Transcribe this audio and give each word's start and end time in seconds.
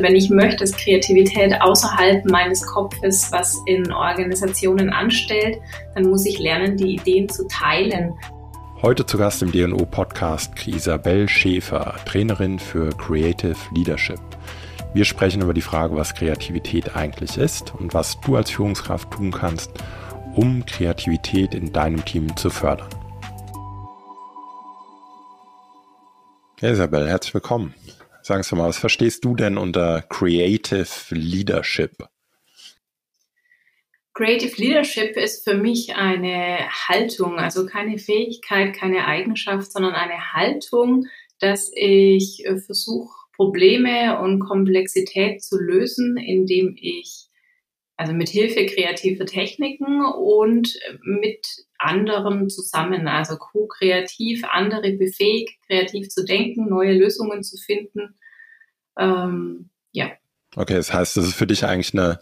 Wenn 0.00 0.16
ich 0.16 0.28
möchte, 0.28 0.64
dass 0.64 0.72
Kreativität 0.72 1.54
außerhalb 1.60 2.24
meines 2.28 2.66
Kopfes 2.66 3.30
was 3.30 3.62
in 3.66 3.92
Organisationen 3.92 4.90
anstellt, 4.90 5.60
dann 5.94 6.10
muss 6.10 6.26
ich 6.26 6.40
lernen, 6.40 6.76
die 6.76 6.96
Ideen 6.96 7.28
zu 7.28 7.46
teilen. 7.46 8.12
Heute 8.82 9.06
zu 9.06 9.16
Gast 9.16 9.40
im 9.42 9.52
DNO 9.52 9.86
Podcast 9.86 10.66
Isabel 10.66 11.28
Schäfer, 11.28 11.94
Trainerin 12.06 12.58
für 12.58 12.90
Creative 12.90 13.56
Leadership. 13.72 14.18
Wir 14.94 15.04
sprechen 15.04 15.42
über 15.42 15.54
die 15.54 15.62
Frage, 15.62 15.94
was 15.94 16.14
Kreativität 16.14 16.96
eigentlich 16.96 17.38
ist 17.38 17.72
und 17.78 17.94
was 17.94 18.20
du 18.20 18.34
als 18.34 18.50
Führungskraft 18.50 19.12
tun 19.12 19.30
kannst, 19.30 19.70
um 20.34 20.66
Kreativität 20.66 21.54
in 21.54 21.72
deinem 21.72 22.04
Team 22.04 22.36
zu 22.36 22.50
fördern. 22.50 22.88
Isabel, 26.60 27.08
herzlich 27.08 27.34
willkommen. 27.34 27.74
Sagen 28.26 28.42
Sie 28.42 28.56
mal, 28.56 28.68
was 28.68 28.78
verstehst 28.78 29.22
du 29.26 29.36
denn 29.36 29.58
unter 29.58 30.00
Creative 30.00 30.88
Leadership? 31.10 32.08
Creative 34.14 34.56
Leadership 34.56 35.14
ist 35.18 35.44
für 35.44 35.52
mich 35.52 35.94
eine 35.94 36.70
Haltung, 36.88 37.38
also 37.38 37.66
keine 37.66 37.98
Fähigkeit, 37.98 38.74
keine 38.74 39.06
Eigenschaft, 39.06 39.70
sondern 39.70 39.92
eine 39.92 40.32
Haltung, 40.32 41.04
dass 41.38 41.70
ich 41.74 42.46
äh, 42.46 42.56
versuche, 42.56 43.14
Probleme 43.36 44.18
und 44.18 44.40
Komplexität 44.40 45.42
zu 45.42 45.58
lösen, 45.58 46.16
indem 46.16 46.78
ich 46.80 47.23
also 47.96 48.12
mit 48.12 48.28
Hilfe 48.28 48.66
kreativer 48.66 49.26
Techniken 49.26 50.04
und 50.04 50.76
mit 51.02 51.46
anderen 51.78 52.48
zusammen, 52.48 53.06
also 53.08 53.36
co-kreativ, 53.36 54.44
andere 54.50 54.92
befähigt, 54.92 55.54
kreativ 55.66 56.08
zu 56.08 56.24
denken, 56.24 56.68
neue 56.68 56.94
Lösungen 56.94 57.42
zu 57.42 57.56
finden. 57.56 58.16
Ähm, 58.98 59.70
ja. 59.92 60.10
Okay, 60.56 60.74
das 60.74 60.92
heißt, 60.92 61.16
das 61.16 61.26
ist 61.26 61.34
für 61.34 61.46
dich 61.46 61.64
eigentlich 61.64 61.94
eine, 61.94 62.20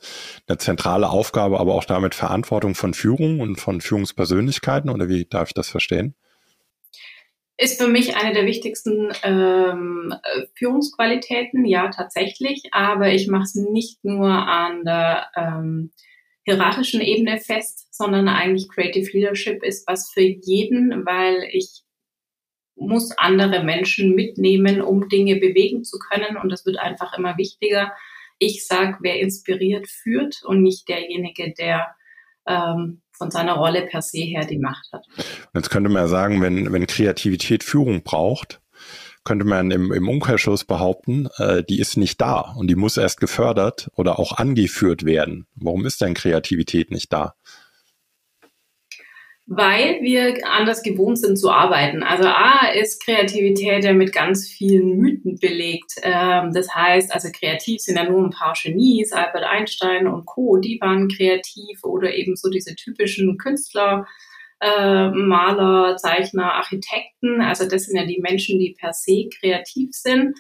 eine 0.48 0.58
zentrale 0.58 1.10
Aufgabe, 1.10 1.60
aber 1.60 1.74
auch 1.74 1.84
damit 1.84 2.14
Verantwortung 2.14 2.74
von 2.74 2.94
Führung 2.94 3.40
und 3.40 3.56
von 3.56 3.80
Führungspersönlichkeiten 3.80 4.90
oder 4.90 5.08
wie 5.08 5.26
darf 5.26 5.48
ich 5.48 5.54
das 5.54 5.68
verstehen? 5.68 6.14
Ist 7.58 7.80
für 7.80 7.88
mich 7.88 8.16
eine 8.16 8.32
der 8.32 8.46
wichtigsten 8.46 9.12
ähm, 9.22 10.14
Führungsqualitäten, 10.54 11.64
ja 11.66 11.90
tatsächlich, 11.90 12.62
aber 12.72 13.12
ich 13.12 13.28
mache 13.28 13.44
es 13.44 13.54
nicht 13.54 14.04
nur 14.04 14.30
an 14.30 14.84
der 14.84 15.28
ähm, 15.36 15.92
hierarchischen 16.44 17.00
Ebene 17.00 17.38
fest, 17.38 17.94
sondern 17.94 18.28
eigentlich 18.28 18.68
Creative 18.68 19.08
Leadership 19.12 19.62
ist 19.62 19.86
was 19.86 20.10
für 20.10 20.22
jeden, 20.22 21.04
weil 21.06 21.46
ich 21.52 21.82
muss 22.74 23.12
andere 23.18 23.62
Menschen 23.62 24.14
mitnehmen, 24.14 24.80
um 24.80 25.08
Dinge 25.08 25.36
bewegen 25.36 25.84
zu 25.84 25.98
können 25.98 26.36
und 26.36 26.48
das 26.48 26.66
wird 26.66 26.78
einfach 26.78 27.16
immer 27.16 27.36
wichtiger. 27.36 27.92
Ich 28.38 28.66
sage, 28.66 28.98
wer 29.02 29.20
inspiriert, 29.20 29.86
führt 29.88 30.42
und 30.44 30.62
nicht 30.62 30.88
derjenige, 30.88 31.52
der 31.52 31.94
ähm, 32.46 33.01
von 33.22 33.30
seiner 33.30 33.52
Rolle 33.52 33.82
per 33.82 34.02
se 34.02 34.18
her 34.18 34.44
die 34.44 34.58
Macht 34.58 34.92
hat. 34.92 35.06
Jetzt 35.54 35.70
könnte 35.70 35.88
man 35.88 36.02
ja 36.02 36.08
sagen, 36.08 36.42
wenn, 36.42 36.72
wenn 36.72 36.88
Kreativität 36.88 37.62
Führung 37.62 38.02
braucht, 38.02 38.60
könnte 39.22 39.44
man 39.44 39.70
im, 39.70 39.92
im 39.92 40.08
Umkehrschluss 40.08 40.64
behaupten, 40.64 41.28
äh, 41.36 41.62
die 41.62 41.78
ist 41.78 41.96
nicht 41.96 42.20
da 42.20 42.40
und 42.40 42.66
die 42.66 42.74
muss 42.74 42.96
erst 42.96 43.20
gefördert 43.20 43.90
oder 43.94 44.18
auch 44.18 44.32
angeführt 44.38 45.04
werden. 45.04 45.46
Warum 45.54 45.86
ist 45.86 46.00
denn 46.00 46.14
Kreativität 46.14 46.90
nicht 46.90 47.12
da? 47.12 47.36
Weil 49.54 50.00
wir 50.00 50.38
anders 50.46 50.82
gewohnt 50.82 51.18
sind 51.18 51.36
zu 51.36 51.50
arbeiten. 51.50 52.02
Also 52.02 52.24
A 52.26 52.68
ist 52.68 53.04
Kreativität 53.04 53.84
ja 53.84 53.92
mit 53.92 54.12
ganz 54.12 54.48
vielen 54.48 54.96
Mythen 54.96 55.38
belegt. 55.38 55.92
Ähm, 56.02 56.52
das 56.54 56.74
heißt, 56.74 57.12
also 57.12 57.28
kreativ 57.30 57.80
sind 57.80 57.96
ja 57.96 58.08
nur 58.08 58.24
ein 58.24 58.30
paar 58.30 58.54
Genies, 58.60 59.12
Albert 59.12 59.44
Einstein 59.44 60.06
und 60.06 60.24
Co., 60.24 60.56
die 60.56 60.78
waren 60.80 61.08
kreativ 61.08 61.84
oder 61.84 62.14
eben 62.14 62.34
so 62.34 62.48
diese 62.48 62.74
typischen 62.74 63.36
Künstler, 63.36 64.06
äh, 64.60 65.10
Maler, 65.10 65.98
Zeichner, 65.98 66.54
Architekten. 66.54 67.42
Also 67.42 67.68
das 67.68 67.84
sind 67.84 67.98
ja 67.98 68.06
die 68.06 68.20
Menschen, 68.22 68.58
die 68.58 68.74
per 68.78 68.94
se 68.94 69.28
kreativ 69.38 69.90
sind. 69.92 70.34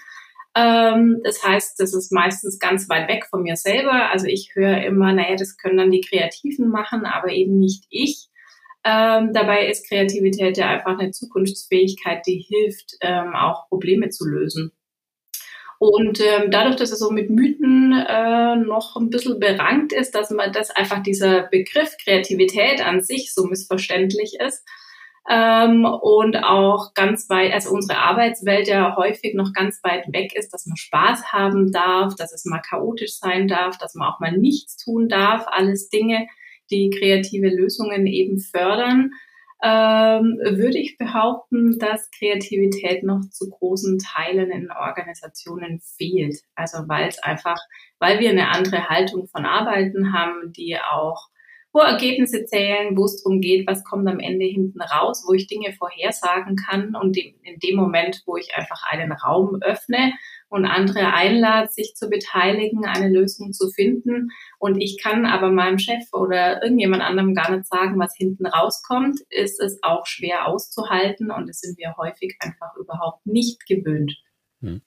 Ähm, 0.54 1.20
das 1.22 1.42
heißt, 1.44 1.78
das 1.78 1.92
ist 1.92 2.12
meistens 2.12 2.58
ganz 2.58 2.88
weit 2.88 3.08
weg 3.08 3.26
von 3.28 3.42
mir 3.42 3.56
selber. 3.56 4.10
Also 4.10 4.26
ich 4.26 4.52
höre 4.54 4.82
immer, 4.84 5.12
naja, 5.12 5.36
das 5.36 5.58
können 5.58 5.76
dann 5.76 5.90
die 5.90 6.02
Kreativen 6.02 6.70
machen, 6.70 7.04
aber 7.04 7.28
eben 7.28 7.58
nicht 7.58 7.84
ich. 7.90 8.28
Ähm, 8.84 9.32
dabei 9.32 9.68
ist 9.68 9.88
Kreativität 9.88 10.56
ja 10.56 10.68
einfach 10.68 10.98
eine 10.98 11.12
Zukunftsfähigkeit, 11.12 12.26
die 12.26 12.38
hilft, 12.38 12.96
ähm, 13.00 13.34
auch 13.34 13.68
Probleme 13.68 14.08
zu 14.08 14.26
lösen. 14.26 14.72
Und 15.78 16.20
ähm, 16.20 16.50
dadurch, 16.52 16.76
dass 16.76 16.92
es 16.92 17.00
so 17.00 17.10
mit 17.10 17.28
Mythen 17.28 17.92
äh, 17.92 18.54
noch 18.54 18.94
ein 18.94 19.10
bisschen 19.10 19.40
berankt 19.40 19.92
ist, 19.92 20.14
dass 20.14 20.30
man, 20.30 20.52
dass 20.52 20.70
einfach 20.70 21.02
dieser 21.02 21.42
Begriff 21.48 21.96
Kreativität 22.04 22.86
an 22.86 23.02
sich 23.02 23.34
so 23.34 23.46
missverständlich 23.46 24.34
ist 24.38 24.64
ähm, 25.28 25.84
und 25.84 26.36
auch 26.36 26.94
ganz 26.94 27.28
weit, 27.30 27.52
also 27.52 27.70
unsere 27.70 27.98
Arbeitswelt 27.98 28.68
ja 28.68 28.96
häufig 28.96 29.34
noch 29.34 29.52
ganz 29.52 29.80
weit 29.82 30.12
weg 30.12 30.36
ist, 30.36 30.52
dass 30.52 30.66
man 30.66 30.76
Spaß 30.76 31.32
haben 31.32 31.72
darf, 31.72 32.14
dass 32.14 32.32
es 32.32 32.44
mal 32.44 32.60
chaotisch 32.60 33.18
sein 33.18 33.48
darf, 33.48 33.76
dass 33.78 33.94
man 33.94 34.08
auch 34.08 34.20
mal 34.20 34.36
nichts 34.36 34.76
tun 34.76 35.08
darf, 35.08 35.46
alles 35.48 35.88
Dinge, 35.88 36.28
die 36.72 36.90
kreative 36.90 37.48
Lösungen 37.48 38.06
eben 38.06 38.38
fördern, 38.38 39.10
ähm, 39.62 40.38
würde 40.42 40.78
ich 40.78 40.98
behaupten, 40.98 41.78
dass 41.78 42.10
Kreativität 42.10 43.04
noch 43.04 43.20
zu 43.30 43.48
großen 43.48 43.98
Teilen 43.98 44.50
in 44.50 44.72
Organisationen 44.72 45.80
fehlt. 45.80 46.40
Also 46.56 46.78
weil 46.88 47.06
es 47.06 47.22
einfach, 47.22 47.58
weil 48.00 48.18
wir 48.18 48.30
eine 48.30 48.48
andere 48.48 48.88
Haltung 48.88 49.28
von 49.28 49.44
Arbeiten 49.44 50.12
haben, 50.12 50.52
die 50.52 50.76
auch 50.78 51.28
wo 51.72 51.80
Ergebnisse 51.80 52.44
zählen, 52.44 52.96
wo 52.96 53.04
es 53.04 53.22
darum 53.22 53.40
geht, 53.40 53.66
was 53.66 53.82
kommt 53.84 54.06
am 54.06 54.20
Ende 54.20 54.44
hinten 54.44 54.82
raus, 54.82 55.24
wo 55.26 55.32
ich 55.32 55.46
Dinge 55.46 55.72
vorhersagen 55.72 56.56
kann 56.56 56.94
und 56.94 57.16
in 57.16 57.58
dem 57.62 57.76
Moment, 57.76 58.22
wo 58.26 58.36
ich 58.36 58.54
einfach 58.54 58.82
einen 58.90 59.12
Raum 59.12 59.58
öffne 59.62 60.12
und 60.52 60.66
andere 60.66 61.14
einlade, 61.14 61.70
sich 61.70 61.94
zu 61.94 62.10
beteiligen, 62.10 62.84
eine 62.84 63.08
Lösung 63.08 63.52
zu 63.52 63.70
finden. 63.70 64.28
Und 64.58 64.78
ich 64.80 65.00
kann 65.02 65.24
aber 65.24 65.50
meinem 65.50 65.78
Chef 65.78 66.04
oder 66.12 66.62
irgendjemand 66.62 67.02
anderem 67.02 67.34
gar 67.34 67.50
nicht 67.50 67.66
sagen, 67.66 67.98
was 67.98 68.14
hinten 68.14 68.46
rauskommt, 68.46 69.20
ist 69.30 69.58
es 69.60 69.78
auch 69.82 70.04
schwer 70.04 70.46
auszuhalten 70.46 71.30
und 71.30 71.48
das 71.48 71.60
sind 71.60 71.78
wir 71.78 71.96
häufig 71.96 72.36
einfach 72.40 72.76
überhaupt 72.76 73.24
nicht 73.26 73.66
gewöhnt. 73.66 74.12
Hm. 74.62 74.80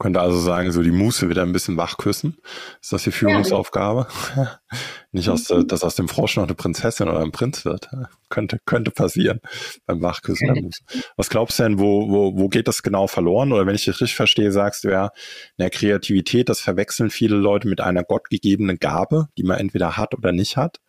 Könnte 0.00 0.20
also 0.20 0.38
sagen, 0.38 0.72
so 0.72 0.82
die 0.82 0.90
Muße 0.90 1.28
wieder 1.28 1.42
ein 1.42 1.52
bisschen 1.52 1.76
wachküssen. 1.76 2.38
Ist 2.82 2.92
das 2.92 3.04
die 3.04 3.12
Führungsaufgabe? 3.12 4.08
Ja. 4.36 4.60
Nicht, 5.12 5.28
aus, 5.28 5.48
mhm. 5.48 5.68
dass 5.68 5.84
aus 5.84 5.94
dem 5.94 6.08
Frosch 6.08 6.36
noch 6.36 6.44
eine 6.44 6.54
Prinzessin 6.54 7.08
oder 7.08 7.20
ein 7.20 7.30
Prinz 7.30 7.64
wird. 7.64 7.88
Könnte, 8.28 8.58
könnte 8.64 8.90
passieren 8.90 9.40
beim 9.86 10.02
Wachküssen 10.02 10.52
der 10.52 10.62
Muße. 10.62 10.82
Was 11.16 11.30
glaubst 11.30 11.58
du 11.58 11.62
denn, 11.64 11.78
wo, 11.78 12.08
wo, 12.08 12.38
wo 12.38 12.48
geht 12.48 12.66
das 12.66 12.82
genau 12.82 13.06
verloren? 13.06 13.52
Oder 13.52 13.66
wenn 13.66 13.74
ich 13.74 13.84
dich 13.84 14.00
richtig 14.00 14.16
verstehe, 14.16 14.50
sagst 14.50 14.84
du 14.84 14.88
ja, 14.88 15.10
in 15.56 15.70
Kreativität, 15.70 16.48
das 16.48 16.60
verwechseln 16.60 17.10
viele 17.10 17.36
Leute 17.36 17.68
mit 17.68 17.80
einer 17.80 18.02
gottgegebenen 18.02 18.78
Gabe, 18.78 19.28
die 19.38 19.44
man 19.44 19.58
entweder 19.58 19.96
hat 19.96 20.14
oder 20.14 20.32
nicht 20.32 20.56
hat. 20.56 20.80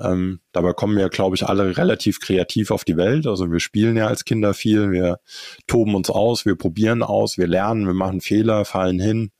Ähm, 0.00 0.40
dabei 0.52 0.72
kommen 0.72 0.96
wir, 0.96 1.08
glaube 1.08 1.36
ich, 1.36 1.46
alle 1.46 1.76
relativ 1.76 2.20
kreativ 2.20 2.70
auf 2.70 2.84
die 2.84 2.96
Welt. 2.96 3.26
Also 3.26 3.50
wir 3.50 3.60
spielen 3.60 3.96
ja 3.96 4.06
als 4.06 4.24
Kinder 4.24 4.54
viel, 4.54 4.90
wir 4.90 5.18
toben 5.66 5.94
uns 5.94 6.10
aus, 6.10 6.46
wir 6.46 6.56
probieren 6.56 7.02
aus, 7.02 7.38
wir 7.38 7.46
lernen, 7.46 7.86
wir 7.86 7.94
machen 7.94 8.20
Fehler, 8.20 8.64
fallen 8.64 8.98
hin. 8.98 9.30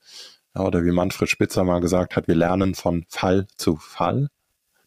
Ja, 0.55 0.63
oder 0.63 0.83
wie 0.83 0.91
Manfred 0.91 1.29
Spitzer 1.29 1.63
mal 1.63 1.79
gesagt 1.79 2.15
hat, 2.15 2.27
wir 2.27 2.35
lernen 2.35 2.75
von 2.75 3.05
Fall 3.09 3.47
zu 3.55 3.77
Fall. 3.77 4.27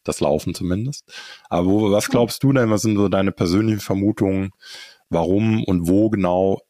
Das 0.04 0.20
Laufen 0.20 0.54
zumindest. 0.54 1.10
Aber 1.48 1.66
wo, 1.66 1.90
was 1.90 2.10
glaubst 2.10 2.42
du 2.42 2.52
denn, 2.52 2.70
was 2.70 2.82
sind 2.82 2.96
so 2.96 3.08
deine 3.08 3.32
persönlichen 3.32 3.80
Vermutungen, 3.80 4.50
warum 5.08 5.64
und 5.64 5.88
wo 5.88 6.10
genau 6.10 6.60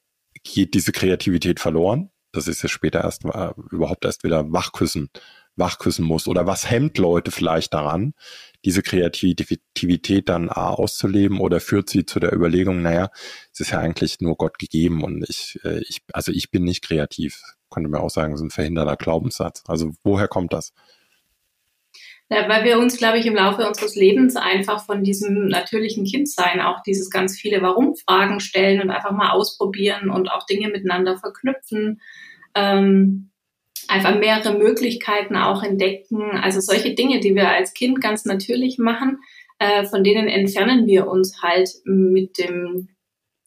geht 0.45 0.75
diese 0.75 0.93
Kreativität 0.93 1.59
verloren? 1.59 2.11
Das 2.31 2.47
ist 2.47 2.63
ja 2.63 2.69
später 2.69 3.03
erst 3.03 3.25
äh, 3.25 3.51
überhaupt 3.73 4.05
erst 4.05 4.23
wieder 4.23 4.53
wachküssen, 4.53 5.11
wachküssen 5.57 6.05
muss. 6.05 6.29
Oder 6.29 6.47
was 6.47 6.71
hemmt 6.71 6.97
Leute 6.99 7.33
vielleicht 7.33 7.75
daran, 7.75 8.15
diese 8.65 8.83
Kreativität 8.83 10.29
dann 10.29 10.49
A 10.49 10.71
auszuleben 10.71 11.41
oder 11.41 11.61
führt 11.61 11.91
sie 11.91 12.07
zu 12.07 12.21
der 12.21 12.33
Überlegung, 12.33 12.83
naja, 12.83 13.11
es 13.53 13.61
ist 13.61 13.71
ja 13.71 13.79
eigentlich 13.79 14.21
nur 14.21 14.37
Gott 14.37 14.59
gegeben 14.59 15.05
und 15.05 15.25
ich, 15.29 15.59
äh, 15.65 15.81
ich 15.81 16.03
also 16.13 16.33
ich 16.33 16.51
bin 16.51 16.65
nicht 16.65 16.83
kreativ. 16.83 17.43
Könnte 17.71 17.91
man 17.91 18.01
auch 18.01 18.11
sagen, 18.11 18.37
so 18.37 18.45
ein 18.45 18.51
verhinderter 18.51 18.97
Glaubenssatz. 18.97 19.65
Also 19.67 19.93
woher 20.05 20.29
kommt 20.29 20.53
das? 20.53 20.73
Ja, 22.31 22.49
weil 22.49 22.65
wir 22.65 22.79
uns, 22.79 22.97
glaube 22.97 23.19
ich, 23.19 23.27
im 23.27 23.35
Laufe 23.35 23.67
unseres 23.67 23.97
Lebens 23.97 24.37
einfach 24.37 24.87
von 24.87 25.05
diesem 25.05 25.49
natürlichen 25.49 26.05
Kindsein 26.05 26.61
auch 26.61 26.83
dieses 26.83 27.11
ganz 27.11 27.39
viele 27.39 27.61
Warum-Fragen 27.61 28.41
stellen 28.41 28.81
und 28.81 28.91
einfach 28.91 29.13
mal 29.13 29.33
ausprobieren 29.33 30.09
und 30.09 30.31
auch 30.31 30.47
Dinge 30.47 30.69
miteinander 30.69 31.19
verknüpfen. 31.19 32.01
Ähm, 32.55 33.31
einfach 33.89 34.19
mehrere 34.19 34.57
Möglichkeiten 34.57 35.37
auch 35.37 35.63
entdecken. 35.63 36.23
Also 36.33 36.61
solche 36.61 36.95
Dinge, 36.95 37.21
die 37.21 37.35
wir 37.35 37.51
als 37.51 37.75
Kind 37.75 38.01
ganz 38.01 38.25
natürlich 38.25 38.79
machen, 38.79 39.19
äh, 39.59 39.85
von 39.85 40.05
denen 40.05 40.29
entfernen 40.29 40.87
wir 40.87 41.07
uns 41.07 41.43
halt 41.43 41.71
mit 41.85 42.39
dem 42.39 42.89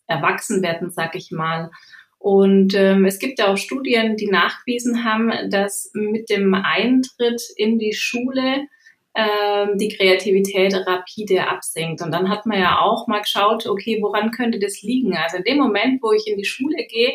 Erwachsenwerden, 0.07 0.89
sag 0.91 1.15
ich 1.15 1.31
mal. 1.31 1.71
Und 2.19 2.73
ähm, 2.73 3.05
es 3.05 3.19
gibt 3.19 3.39
ja 3.39 3.47
auch 3.47 3.57
Studien, 3.57 4.17
die 4.17 4.27
nachgewiesen 4.27 5.03
haben, 5.03 5.31
dass 5.49 5.91
mit 5.93 6.29
dem 6.29 6.53
Eintritt 6.55 7.41
in 7.55 7.77
die 7.77 7.93
Schule 7.93 8.67
ähm, 9.15 9.77
die 9.77 9.89
Kreativität 9.89 10.73
rapide 10.73 11.47
absinkt. 11.47 12.01
Und 12.01 12.11
dann 12.11 12.29
hat 12.29 12.45
man 12.45 12.59
ja 12.59 12.79
auch 12.81 13.07
mal 13.07 13.21
geschaut, 13.21 13.65
okay, 13.67 13.99
woran 14.01 14.31
könnte 14.31 14.59
das 14.59 14.81
liegen? 14.81 15.15
Also 15.15 15.37
in 15.37 15.43
dem 15.43 15.57
Moment, 15.57 16.01
wo 16.01 16.11
ich 16.11 16.27
in 16.27 16.37
die 16.37 16.45
Schule 16.45 16.85
gehe, 16.87 17.13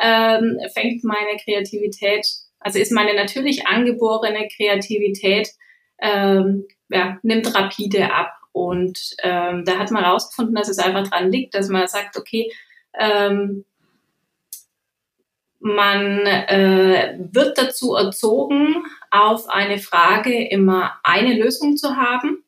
ähm, 0.00 0.58
fängt 0.74 1.04
meine 1.04 1.36
Kreativität, 1.44 2.26
also 2.60 2.78
ist 2.78 2.92
meine 2.92 3.14
natürlich 3.14 3.66
angeborene 3.66 4.48
Kreativität, 4.54 5.48
ähm, 6.00 6.66
ja, 6.88 7.18
nimmt 7.22 7.54
rapide 7.54 8.12
ab. 8.12 8.32
Und 8.52 8.98
ähm, 9.22 9.64
da 9.64 9.78
hat 9.78 9.90
man 9.90 10.04
herausgefunden, 10.04 10.54
dass 10.54 10.68
es 10.68 10.78
einfach 10.78 11.08
dran 11.08 11.30
liegt, 11.30 11.54
dass 11.54 11.68
man 11.68 11.86
sagt, 11.86 12.16
okay, 12.16 12.52
ähm, 12.98 13.64
man 15.60 16.20
äh, 16.26 17.16
wird 17.18 17.58
dazu 17.58 17.94
erzogen, 17.94 18.84
auf 19.10 19.48
eine 19.48 19.78
Frage 19.78 20.48
immer 20.48 20.98
eine 21.02 21.34
Lösung 21.34 21.76
zu 21.76 21.96
haben. 21.96 22.44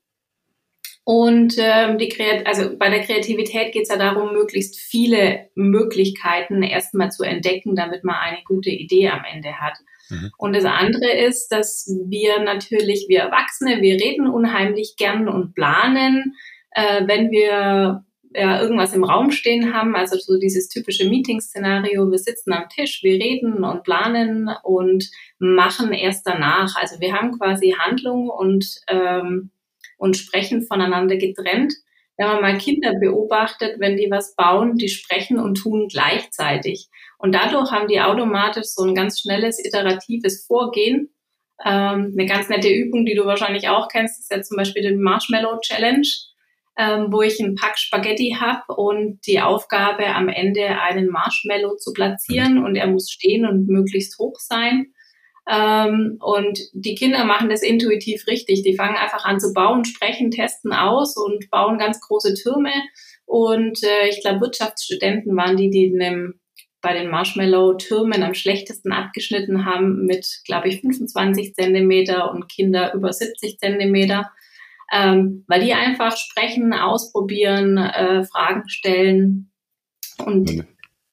Und 1.04 1.56
ähm, 1.58 1.98
die 1.98 2.08
Kreat 2.08 2.46
also 2.46 2.76
bei 2.76 2.88
der 2.88 3.00
Kreativität 3.00 3.72
geht 3.72 3.84
es 3.84 3.88
ja 3.88 3.96
darum, 3.96 4.32
möglichst 4.32 4.78
viele 4.78 5.48
Möglichkeiten 5.54 6.62
erstmal 6.62 7.10
zu 7.10 7.24
entdecken, 7.24 7.74
damit 7.74 8.04
man 8.04 8.16
eine 8.16 8.38
gute 8.44 8.70
Idee 8.70 9.08
am 9.08 9.24
Ende 9.24 9.58
hat. 9.60 9.78
Mhm. 10.10 10.30
Und 10.36 10.54
das 10.54 10.64
andere 10.64 11.10
ist, 11.10 11.48
dass 11.48 11.86
wir 12.06 12.40
natürlich, 12.42 13.06
wir 13.08 13.20
Erwachsene, 13.20 13.80
wir 13.80 13.94
reden 13.94 14.28
unheimlich 14.28 14.94
gern 14.96 15.28
und 15.28 15.54
planen. 15.54 16.34
Äh, 16.72 17.06
wenn 17.06 17.30
wir 17.30 18.04
ja, 18.32 18.62
irgendwas 18.62 18.94
im 18.94 19.04
Raum 19.04 19.32
stehen 19.32 19.74
haben, 19.74 19.96
also 19.96 20.16
so 20.16 20.38
dieses 20.38 20.68
typische 20.68 21.08
Meeting-Szenario, 21.08 22.10
wir 22.10 22.18
sitzen 22.18 22.52
am 22.52 22.68
Tisch, 22.68 23.00
wir 23.02 23.14
reden 23.14 23.64
und 23.64 23.82
planen 23.82 24.48
und 24.62 25.10
machen 25.38 25.92
erst 25.92 26.26
danach. 26.26 26.76
Also 26.76 27.00
wir 27.00 27.12
haben 27.12 27.36
quasi 27.38 27.74
Handlung 27.78 28.28
und, 28.28 28.66
ähm, 28.88 29.50
und 29.98 30.16
sprechen 30.16 30.62
voneinander 30.62 31.16
getrennt. 31.16 31.74
Wenn 32.20 32.28
man 32.28 32.42
mal 32.42 32.58
Kinder 32.58 32.92
beobachtet, 33.00 33.76
wenn 33.78 33.96
die 33.96 34.10
was 34.10 34.34
bauen, 34.36 34.76
die 34.76 34.88
sprechen 34.88 35.38
und 35.38 35.54
tun 35.54 35.88
gleichzeitig. 35.88 36.88
Und 37.18 37.34
dadurch 37.34 37.70
haben 37.70 37.88
die 37.88 38.00
automatisch 38.00 38.66
so 38.66 38.84
ein 38.84 38.94
ganz 38.94 39.20
schnelles, 39.20 39.58
iteratives 39.64 40.44
Vorgehen. 40.46 41.08
Ähm, 41.64 42.14
eine 42.16 42.26
ganz 42.26 42.50
nette 42.50 42.68
Übung, 42.68 43.06
die 43.06 43.14
du 43.14 43.24
wahrscheinlich 43.24 43.68
auch 43.68 43.88
kennst, 43.88 44.20
ist 44.20 44.30
ja 44.30 44.42
zum 44.42 44.58
Beispiel 44.58 44.82
die 44.82 44.96
Marshmallow 44.96 45.60
Challenge 45.60 46.06
ähm, 46.80 47.08
wo 47.10 47.20
ich 47.20 47.38
einen 47.40 47.56
Pack 47.56 47.78
Spaghetti 47.78 48.36
habe 48.40 48.74
und 48.74 49.20
die 49.26 49.40
Aufgabe 49.40 50.06
am 50.06 50.28
Ende 50.28 50.80
einen 50.80 51.08
Marshmallow 51.08 51.76
zu 51.76 51.92
platzieren 51.92 52.64
und 52.64 52.74
er 52.74 52.86
muss 52.86 53.10
stehen 53.10 53.44
und 53.44 53.68
möglichst 53.68 54.18
hoch 54.18 54.38
sein. 54.38 54.92
Ähm, 55.48 56.18
und 56.20 56.58
die 56.72 56.94
Kinder 56.94 57.24
machen 57.24 57.48
das 57.48 57.62
intuitiv 57.62 58.26
richtig. 58.26 58.62
Die 58.62 58.76
fangen 58.76 58.96
einfach 58.96 59.24
an 59.24 59.40
zu 59.40 59.52
bauen, 59.52 59.84
sprechen, 59.84 60.30
testen 60.30 60.72
aus 60.72 61.16
und 61.16 61.50
bauen 61.50 61.78
ganz 61.78 62.00
große 62.00 62.34
Türme. 62.34 62.72
Und 63.26 63.82
äh, 63.82 64.08
ich 64.08 64.20
glaube, 64.22 64.40
Wirtschaftsstudenten 64.40 65.36
waren 65.36 65.56
die, 65.56 65.70
die 65.70 65.90
dem, 65.96 66.40
bei 66.82 66.94
den 66.94 67.10
Marshmallow-Türmen 67.10 68.22
am 68.22 68.34
schlechtesten 68.34 68.92
abgeschnitten 68.92 69.66
haben 69.66 70.06
mit, 70.06 70.26
glaube 70.44 70.68
ich, 70.68 70.80
25 70.80 71.54
Zentimeter 71.54 72.30
und 72.30 72.48
Kinder 72.48 72.94
über 72.94 73.12
70 73.12 73.58
Zentimeter 73.58 74.30
ähm, 74.90 75.44
weil 75.46 75.60
die 75.60 75.72
einfach 75.72 76.16
sprechen, 76.16 76.72
ausprobieren, 76.72 77.78
äh, 77.78 78.24
Fragen 78.24 78.68
stellen 78.68 79.52
und 80.24 80.52
mhm. 80.52 80.66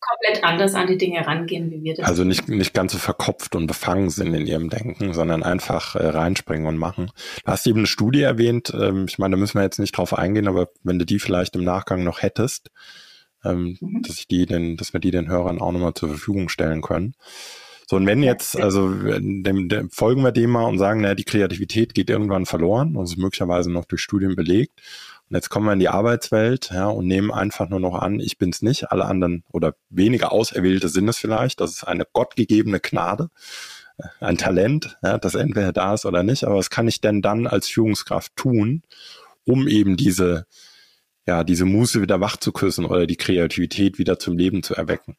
Komplett 0.08 0.44
anders 0.44 0.76
an 0.76 0.88
die 0.88 0.98
Dinge 0.98 1.26
rangehen, 1.26 1.72
wie 1.72 1.84
wir 1.84 1.96
das. 1.96 2.08
Also 2.08 2.24
nicht, 2.24 2.48
nicht 2.48 2.74
ganz 2.74 2.94
so 2.94 2.98
verkopft 2.98 3.56
und 3.56 3.68
befangen 3.68 4.10
sind 4.10 4.34
in 4.34 4.48
ihrem 4.48 4.70
Denken, 4.70 5.14
sondern 5.14 5.44
einfach 5.44 5.96
äh, 5.96 6.08
reinspringen 6.08 6.68
und 6.68 6.78
machen. 6.78 7.12
Du 7.44 7.52
hast 7.52 7.68
eben 7.68 7.80
eine 7.80 7.88
Studie 7.88 8.22
erwähnt, 8.22 8.74
ähm, 8.74 9.06
ich 9.08 9.18
meine, 9.20 9.36
da 9.36 9.40
müssen 9.40 9.58
wir 9.58 9.64
jetzt 9.64 9.80
nicht 9.80 9.98
drauf 9.98 10.18
eingehen, 10.18 10.48
aber 10.48 10.70
wenn 10.84 11.00
du 11.00 11.06
die 11.06 11.20
vielleicht 11.20 11.56
im 11.56 11.64
Nachgang 11.64 12.04
noch 12.04 12.22
hättest, 12.22 12.72
ähm, 13.44 13.78
mhm. 13.80 14.02
dass 14.04 14.18
ich 14.20 14.28
die 14.28 14.46
den, 14.46 14.78
dass 14.78 14.94
wir 14.94 15.00
die 15.00 15.12
den 15.12 15.30
Hörern 15.30 15.60
auch 15.60 15.72
nochmal 15.72 15.94
zur 15.94 16.10
Verfügung 16.10 16.50
stellen 16.50 16.82
können. 16.82 17.16
So, 17.90 17.96
und 17.96 18.06
wenn 18.06 18.22
jetzt, 18.22 18.60
also 18.60 18.90
dem, 18.90 19.70
dem, 19.70 19.90
folgen 19.90 20.22
wir 20.22 20.34
dem 20.34 20.50
mal 20.50 20.66
und 20.66 20.78
sagen, 20.78 21.00
naja, 21.00 21.16
die 21.16 21.24
Kreativität 21.24 21.94
geht 21.94 22.10
irgendwann 22.10 22.46
verloren, 22.46 22.98
also 22.98 23.16
möglicherweise 23.18 23.72
noch 23.72 23.86
durch 23.86 24.02
Studien 24.02 24.36
belegt. 24.36 24.82
Und 25.30 25.36
jetzt 25.36 25.50
kommen 25.50 25.66
wir 25.66 25.74
in 25.74 25.80
die 25.80 25.90
Arbeitswelt 25.90 26.70
ja, 26.74 26.88
und 26.88 27.06
nehmen 27.06 27.32
einfach 27.32 27.68
nur 27.68 27.82
noch 27.82 27.96
an, 27.96 28.20
ich 28.20 28.38
bin's 28.38 28.62
nicht, 28.62 28.92
alle 28.92 29.06
anderen 29.06 29.44
oder 29.52 29.76
weniger 29.90 30.32
Auserwählte 30.32 30.88
sind 30.88 31.08
es 31.10 31.18
vielleicht. 31.18 31.60
Das 31.60 31.72
ist 31.72 31.84
eine 31.84 32.06
gottgegebene 32.12 32.80
Gnade, 32.80 33.30
ein 34.22 34.38
Talent, 34.38 34.98
ja, 35.04 35.18
das 35.18 35.36
entweder 35.36 35.74
da 35.74 35.94
ist 35.94 36.06
oder 36.06 36.24
nicht. 36.24 36.46
Aber 36.46 36.56
was 36.56 36.70
kann 36.70 36.88
ich 36.88 37.02
denn 37.02 37.22
dann 37.22 37.46
als 37.46 37.68
Führungskraft 37.68 38.36
tun, 38.38 38.84
um 39.44 39.68
eben 39.68 39.98
diese, 39.98 40.46
ja, 41.26 41.44
diese 41.44 41.66
Muße 41.66 42.02
wieder 42.02 42.22
wach 42.22 42.38
zu 42.38 42.54
küssen 42.54 42.86
oder 42.86 43.06
die 43.06 43.18
Kreativität 43.18 43.98
wieder 43.98 44.20
zum 44.20 44.38
Leben 44.38 44.64
zu 44.64 44.76
erwecken? 44.76 45.18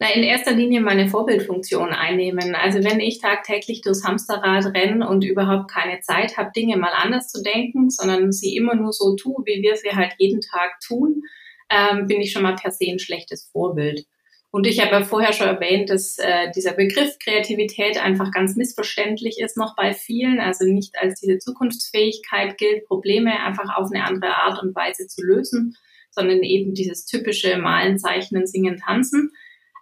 Na, 0.00 0.12
in 0.14 0.22
erster 0.22 0.52
Linie 0.52 0.80
meine 0.80 1.08
Vorbildfunktion 1.08 1.88
einnehmen. 1.92 2.54
Also 2.54 2.84
wenn 2.84 3.00
ich 3.00 3.20
tagtäglich 3.20 3.80
durchs 3.80 4.04
Hamsterrad 4.04 4.66
renne 4.66 5.08
und 5.08 5.24
überhaupt 5.24 5.70
keine 5.70 6.00
Zeit 6.00 6.36
habe, 6.36 6.52
Dinge 6.54 6.76
mal 6.76 6.92
anders 6.94 7.28
zu 7.28 7.42
denken, 7.42 7.90
sondern 7.90 8.30
sie 8.30 8.54
immer 8.56 8.76
nur 8.76 8.92
so 8.92 9.16
tue, 9.16 9.42
wie 9.44 9.60
wir 9.60 9.76
sie 9.76 9.90
halt 9.90 10.12
jeden 10.18 10.40
Tag 10.40 10.78
tun, 10.86 11.22
ähm, 11.68 12.06
bin 12.06 12.20
ich 12.20 12.30
schon 12.30 12.42
mal 12.42 12.54
per 12.54 12.70
se 12.70 12.86
ein 12.86 13.00
schlechtes 13.00 13.50
Vorbild. 13.50 14.06
Und 14.50 14.66
ich 14.66 14.80
habe 14.80 14.92
ja 14.92 15.04
vorher 15.04 15.32
schon 15.32 15.48
erwähnt, 15.48 15.90
dass 15.90 16.16
äh, 16.18 16.50
dieser 16.54 16.72
Begriff 16.72 17.18
Kreativität 17.22 18.02
einfach 18.02 18.30
ganz 18.30 18.56
missverständlich 18.56 19.38
ist 19.40 19.58
noch 19.58 19.76
bei 19.76 19.92
vielen, 19.92 20.40
also 20.40 20.64
nicht 20.64 20.94
als 20.98 21.20
diese 21.20 21.38
Zukunftsfähigkeit 21.38 22.56
gilt, 22.56 22.86
Probleme 22.86 23.44
einfach 23.44 23.76
auf 23.76 23.90
eine 23.92 24.04
andere 24.04 24.36
Art 24.36 24.62
und 24.62 24.74
Weise 24.74 25.06
zu 25.06 25.22
lösen, 25.22 25.76
sondern 26.10 26.42
eben 26.42 26.72
dieses 26.72 27.04
typische 27.04 27.58
Malen, 27.58 27.98
Zeichnen, 27.98 28.46
Singen, 28.46 28.78
Tanzen. 28.78 29.32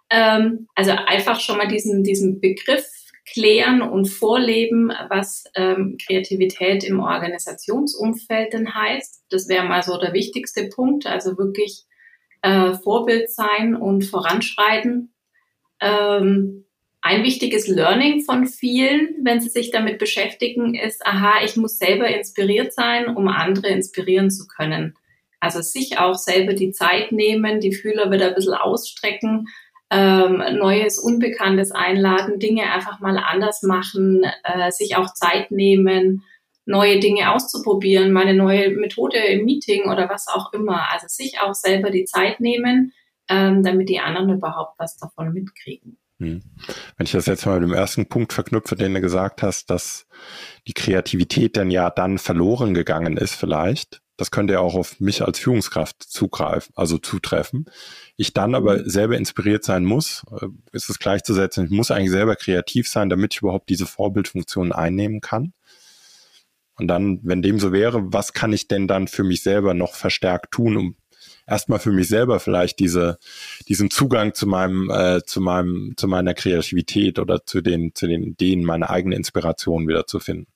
Ähm, 0.09 0.67
also 0.75 0.91
einfach 0.91 1.39
schon 1.39 1.57
mal 1.57 1.67
diesen, 1.67 2.03
diesen 2.03 2.39
Begriff 2.39 2.85
klären 3.31 3.81
und 3.81 4.05
vorleben, 4.05 4.91
was 5.09 5.45
ähm, 5.55 5.97
Kreativität 6.05 6.83
im 6.83 6.99
Organisationsumfeld 6.99 8.53
denn 8.53 8.73
heißt. 8.73 9.25
Das 9.29 9.49
wäre 9.49 9.65
mal 9.65 9.83
so 9.83 9.97
der 9.97 10.13
wichtigste 10.13 10.69
Punkt. 10.69 11.05
Also 11.05 11.37
wirklich 11.37 11.83
äh, 12.41 12.73
Vorbild 12.73 13.29
sein 13.29 13.75
und 13.75 14.05
voranschreiten. 14.05 15.13
Ähm, 15.81 16.65
ein 17.01 17.23
wichtiges 17.23 17.67
Learning 17.67 18.21
von 18.21 18.47
vielen, 18.47 19.15
wenn 19.23 19.39
sie 19.39 19.49
sich 19.49 19.71
damit 19.71 19.99
beschäftigen, 19.99 20.75
ist, 20.75 21.05
aha, 21.05 21.43
ich 21.43 21.55
muss 21.55 21.77
selber 21.77 22.07
inspiriert 22.07 22.73
sein, 22.73 23.15
um 23.15 23.27
andere 23.27 23.67
inspirieren 23.67 24.29
zu 24.29 24.47
können. 24.47 24.95
Also 25.39 25.61
sich 25.61 25.99
auch 25.99 26.15
selber 26.15 26.53
die 26.53 26.71
Zeit 26.71 27.11
nehmen, 27.11 27.59
die 27.59 27.73
Fühler 27.73 28.11
wieder 28.11 28.29
ein 28.29 28.35
bisschen 28.35 28.55
ausstrecken 28.55 29.45
ähm, 29.89 30.43
Neues, 30.57 30.99
Unbekanntes 30.99 31.71
einladen, 31.71 32.39
Dinge 32.39 32.71
einfach 32.71 32.99
mal 32.99 33.17
anders 33.17 33.63
machen, 33.63 34.23
äh, 34.43 34.71
sich 34.71 34.97
auch 34.97 35.13
Zeit 35.13 35.51
nehmen, 35.51 36.23
neue 36.65 36.99
Dinge 36.99 37.33
auszuprobieren, 37.33 38.11
meine 38.11 38.33
neue 38.33 38.71
Methode 38.71 39.17
im 39.17 39.45
Meeting 39.45 39.89
oder 39.89 40.09
was 40.09 40.27
auch 40.27 40.51
immer. 40.53 40.91
Also 40.91 41.07
sich 41.07 41.39
auch 41.39 41.53
selber 41.53 41.89
die 41.89 42.05
Zeit 42.05 42.41
nehmen, 42.41 42.93
ähm, 43.29 43.63
damit 43.63 43.89
die 43.89 43.99
anderen 43.99 44.29
überhaupt 44.29 44.77
was 44.77 44.97
davon 44.97 45.31
mitkriegen. 45.33 45.97
Hm. 46.19 46.41
Wenn 46.97 47.05
ich 47.05 47.11
das 47.11 47.27
jetzt 47.27 47.45
mal 47.45 47.59
mit 47.59 47.69
dem 47.69 47.75
ersten 47.75 48.07
Punkt 48.07 48.33
verknüpfe, 48.33 48.75
den 48.75 48.93
du 48.93 49.01
gesagt 49.01 49.43
hast, 49.43 49.69
dass 49.69 50.07
die 50.67 50.73
Kreativität 50.73 51.55
dann 51.55 51.71
ja 51.71 51.89
dann 51.89 52.17
verloren 52.17 52.73
gegangen 52.73 53.17
ist 53.17 53.35
vielleicht, 53.35 54.01
das 54.17 54.31
könnte 54.31 54.53
ja 54.53 54.59
auch 54.59 54.73
auf 54.75 54.99
mich 54.99 55.21
als 55.23 55.39
Führungskraft 55.39 56.01
zugreifen, 56.03 56.73
also 56.75 56.97
zutreffen. 56.97 57.65
Ich 58.15 58.33
dann 58.33 58.55
aber 58.55 58.79
mhm. 58.79 58.89
selber 58.89 59.17
inspiriert 59.17 59.63
sein 59.63 59.85
muss, 59.85 60.23
äh, 60.41 60.47
ist 60.71 60.89
es 60.89 60.99
gleichzusetzen. 60.99 61.65
Ich 61.65 61.71
muss 61.71 61.91
eigentlich 61.91 62.11
selber 62.11 62.35
kreativ 62.35 62.89
sein, 62.89 63.09
damit 63.09 63.35
ich 63.35 63.41
überhaupt 63.41 63.69
diese 63.69 63.85
Vorbildfunktion 63.85 64.71
einnehmen 64.71 65.21
kann. 65.21 65.53
Und 66.79 66.87
dann, 66.87 67.19
wenn 67.23 67.41
dem 67.41 67.59
so 67.59 67.71
wäre, 67.71 68.13
was 68.13 68.33
kann 68.33 68.53
ich 68.53 68.67
denn 68.67 68.87
dann 68.87 69.07
für 69.07 69.23
mich 69.23 69.43
selber 69.43 69.73
noch 69.73 69.95
verstärkt 69.95 70.51
tun, 70.51 70.77
um 70.77 70.95
erstmal 71.47 71.79
für 71.79 71.91
mich 71.91 72.07
selber 72.07 72.39
vielleicht 72.39 72.79
diese, 72.79 73.17
diesen 73.67 73.89
Zugang 73.89 74.33
zu 74.33 74.47
meinem, 74.47 74.89
äh, 74.89 75.23
zu 75.25 75.41
meinem, 75.41 75.93
zu 75.95 76.07
meiner 76.07 76.33
Kreativität 76.33 77.19
oder 77.19 77.45
zu 77.45 77.61
den, 77.61 77.95
zu 77.95 78.07
den 78.07 78.23
Ideen, 78.23 78.63
meine 78.63 78.89
eigene 78.89 79.15
Inspiration 79.15 79.87
wieder 79.87 80.05
zu 80.05 80.19
finden. 80.19 80.47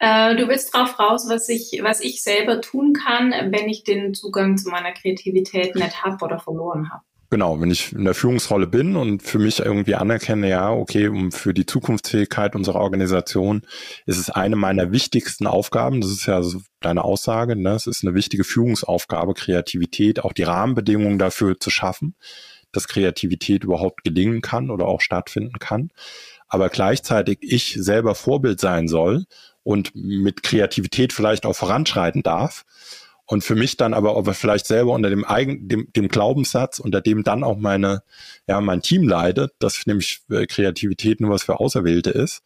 Äh, 0.00 0.34
du 0.34 0.48
willst 0.48 0.74
drauf 0.74 0.98
raus, 0.98 1.26
was 1.28 1.48
ich, 1.50 1.78
was 1.82 2.00
ich 2.00 2.22
selber 2.22 2.62
tun 2.62 2.94
kann, 2.94 3.32
wenn 3.52 3.68
ich 3.68 3.84
den 3.84 4.14
Zugang 4.14 4.56
zu 4.56 4.70
meiner 4.70 4.92
Kreativität 4.92 5.74
nicht 5.74 6.02
habe 6.02 6.24
oder 6.24 6.38
verloren 6.38 6.90
habe. 6.90 7.02
genau, 7.28 7.60
wenn 7.60 7.70
ich 7.70 7.92
in 7.92 8.04
der 8.04 8.14
Führungsrolle 8.14 8.66
bin 8.66 8.96
und 8.96 9.22
für 9.22 9.38
mich 9.38 9.60
irgendwie 9.60 9.94
anerkenne, 9.94 10.48
ja, 10.48 10.72
okay, 10.72 11.08
um 11.08 11.30
für 11.32 11.52
die 11.52 11.66
Zukunftsfähigkeit 11.66 12.56
unserer 12.56 12.80
Organisation 12.80 13.60
ist 14.06 14.18
es 14.18 14.30
eine 14.30 14.56
meiner 14.56 14.90
wichtigsten 14.90 15.46
Aufgaben. 15.46 16.00
Das 16.00 16.10
ist 16.10 16.24
ja 16.26 16.42
so 16.42 16.60
deine 16.80 17.04
Aussage, 17.04 17.54
ne? 17.54 17.72
Es 17.72 17.86
ist 17.86 18.02
eine 18.02 18.14
wichtige 18.14 18.42
Führungsaufgabe, 18.42 19.34
Kreativität, 19.34 20.24
auch 20.24 20.32
die 20.32 20.44
Rahmenbedingungen 20.44 21.18
dafür 21.18 21.60
zu 21.60 21.68
schaffen, 21.68 22.16
dass 22.72 22.88
Kreativität 22.88 23.64
überhaupt 23.64 24.02
gelingen 24.02 24.40
kann 24.40 24.70
oder 24.70 24.86
auch 24.86 25.02
stattfinden 25.02 25.58
kann. 25.58 25.90
Aber 26.48 26.70
gleichzeitig 26.70 27.38
ich 27.42 27.76
selber 27.78 28.14
Vorbild 28.14 28.60
sein 28.60 28.88
soll 28.88 29.26
und 29.70 29.94
mit 29.94 30.42
Kreativität 30.42 31.12
vielleicht 31.12 31.46
auch 31.46 31.54
voranschreiten 31.54 32.24
darf 32.24 32.64
und 33.24 33.44
für 33.44 33.54
mich 33.54 33.76
dann 33.76 33.94
aber, 33.94 34.16
aber 34.16 34.34
vielleicht 34.34 34.66
selber 34.66 34.90
unter 34.90 35.10
dem 35.10 35.24
eigenen, 35.24 35.68
dem, 35.68 35.92
dem 35.94 36.08
Glaubenssatz, 36.08 36.80
unter 36.80 37.00
dem 37.00 37.22
dann 37.22 37.44
auch 37.44 37.56
meine, 37.56 38.02
ja, 38.48 38.60
mein 38.60 38.82
Team 38.82 39.06
leidet, 39.06 39.52
dass 39.60 39.86
nämlich 39.86 40.22
äh, 40.28 40.46
Kreativität 40.46 41.20
nur 41.20 41.30
was 41.30 41.44
für 41.44 41.60
Auserwählte 41.60 42.10
ist, 42.10 42.42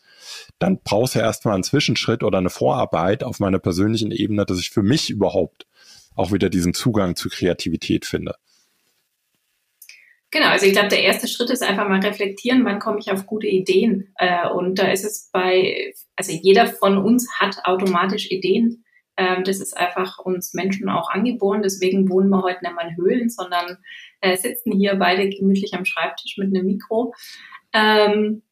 dann 0.58 0.80
brauchst 0.84 1.14
du 1.14 1.20
erstmal 1.20 1.54
einen 1.54 1.64
Zwischenschritt 1.64 2.22
oder 2.22 2.36
eine 2.36 2.50
Vorarbeit 2.50 3.24
auf 3.24 3.40
meiner 3.40 3.58
persönlichen 3.58 4.10
Ebene, 4.10 4.44
dass 4.44 4.58
ich 4.58 4.68
für 4.68 4.82
mich 4.82 5.08
überhaupt 5.08 5.66
auch 6.14 6.30
wieder 6.30 6.50
diesen 6.50 6.74
Zugang 6.74 7.16
zu 7.16 7.30
Kreativität 7.30 8.04
finde. 8.04 8.34
Genau, 10.34 10.48
also 10.48 10.66
ich 10.66 10.72
glaube, 10.72 10.88
der 10.88 11.04
erste 11.04 11.28
Schritt 11.28 11.50
ist 11.50 11.62
einfach 11.62 11.88
mal 11.88 12.00
reflektieren, 12.00 12.64
wann 12.64 12.80
komme 12.80 12.98
ich 12.98 13.08
auf 13.12 13.24
gute 13.24 13.46
Ideen. 13.46 14.12
Äh, 14.16 14.48
und 14.48 14.80
da 14.80 14.90
ist 14.90 15.04
es 15.04 15.30
bei, 15.32 15.94
also 16.16 16.32
jeder 16.32 16.66
von 16.66 16.98
uns 16.98 17.30
hat 17.38 17.64
automatisch 17.64 18.32
Ideen. 18.32 18.84
Ähm, 19.16 19.44
das 19.44 19.60
ist 19.60 19.76
einfach 19.76 20.18
uns 20.18 20.52
Menschen 20.52 20.88
auch 20.88 21.08
angeboren. 21.08 21.62
Deswegen 21.62 22.10
wohnen 22.10 22.30
wir 22.30 22.42
heute 22.42 22.64
nicht 22.64 22.74
mal 22.74 22.88
in 22.88 22.96
Höhlen, 22.96 23.28
sondern 23.28 23.78
äh, 24.22 24.36
sitzen 24.36 24.72
hier 24.72 24.96
beide 24.96 25.28
gemütlich 25.28 25.72
am 25.74 25.84
Schreibtisch 25.84 26.36
mit 26.36 26.48
einem 26.48 26.66
Mikro. 26.66 27.14
Ähm, 27.72 28.42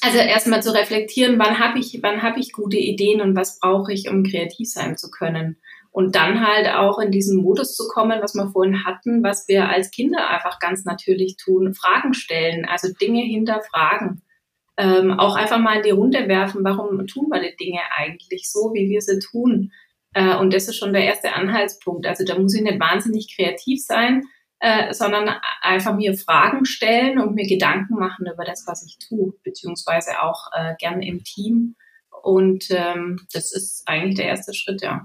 also 0.00 0.18
erstmal 0.18 0.60
zu 0.60 0.74
reflektieren, 0.74 1.38
wann 1.38 1.60
habe 1.60 1.78
ich, 1.78 2.00
wann 2.02 2.24
habe 2.24 2.40
ich 2.40 2.50
gute 2.50 2.78
Ideen 2.78 3.20
und 3.20 3.36
was 3.36 3.60
brauche 3.60 3.92
ich, 3.92 4.10
um 4.10 4.24
kreativ 4.24 4.68
sein 4.68 4.96
zu 4.96 5.08
können. 5.08 5.58
Und 5.92 6.16
dann 6.16 6.44
halt 6.44 6.68
auch 6.68 6.98
in 6.98 7.10
diesen 7.10 7.42
Modus 7.42 7.76
zu 7.76 7.86
kommen, 7.86 8.22
was 8.22 8.34
wir 8.34 8.50
vorhin 8.50 8.84
hatten, 8.84 9.22
was 9.22 9.46
wir 9.46 9.68
als 9.68 9.90
Kinder 9.90 10.26
einfach 10.28 10.58
ganz 10.58 10.84
natürlich 10.84 11.36
tun, 11.36 11.74
Fragen 11.74 12.14
stellen, 12.14 12.64
also 12.64 12.88
Dinge 12.92 13.22
hinterfragen. 13.22 14.22
Ähm, 14.78 15.12
auch 15.12 15.36
einfach 15.36 15.58
mal 15.58 15.76
in 15.76 15.82
die 15.82 15.90
Runde 15.90 16.28
werfen, 16.28 16.64
warum 16.64 17.06
tun 17.06 17.28
wir 17.30 17.42
die 17.42 17.56
Dinge 17.56 17.80
eigentlich 17.94 18.50
so, 18.50 18.72
wie 18.72 18.88
wir 18.88 19.02
sie 19.02 19.18
tun? 19.18 19.70
Äh, 20.14 20.36
und 20.36 20.54
das 20.54 20.66
ist 20.66 20.76
schon 20.76 20.94
der 20.94 21.04
erste 21.04 21.34
Anhaltspunkt. 21.34 22.06
Also 22.06 22.24
da 22.24 22.38
muss 22.38 22.54
ich 22.54 22.62
nicht 22.62 22.80
wahnsinnig 22.80 23.34
kreativ 23.36 23.84
sein, 23.84 24.24
äh, 24.60 24.94
sondern 24.94 25.28
einfach 25.60 25.94
mir 25.94 26.14
Fragen 26.16 26.64
stellen 26.64 27.18
und 27.18 27.34
mir 27.34 27.46
Gedanken 27.46 27.96
machen 27.96 28.26
über 28.32 28.44
das, 28.44 28.64
was 28.66 28.86
ich 28.86 28.96
tue, 28.98 29.34
beziehungsweise 29.42 30.22
auch 30.22 30.46
äh, 30.54 30.74
gerne 30.78 31.06
im 31.06 31.22
Team. 31.22 31.76
Und 32.22 32.66
ähm, 32.70 33.18
das 33.32 33.52
ist 33.52 33.82
eigentlich 33.86 34.16
der 34.16 34.26
erste 34.26 34.54
Schritt, 34.54 34.80
ja. 34.80 35.04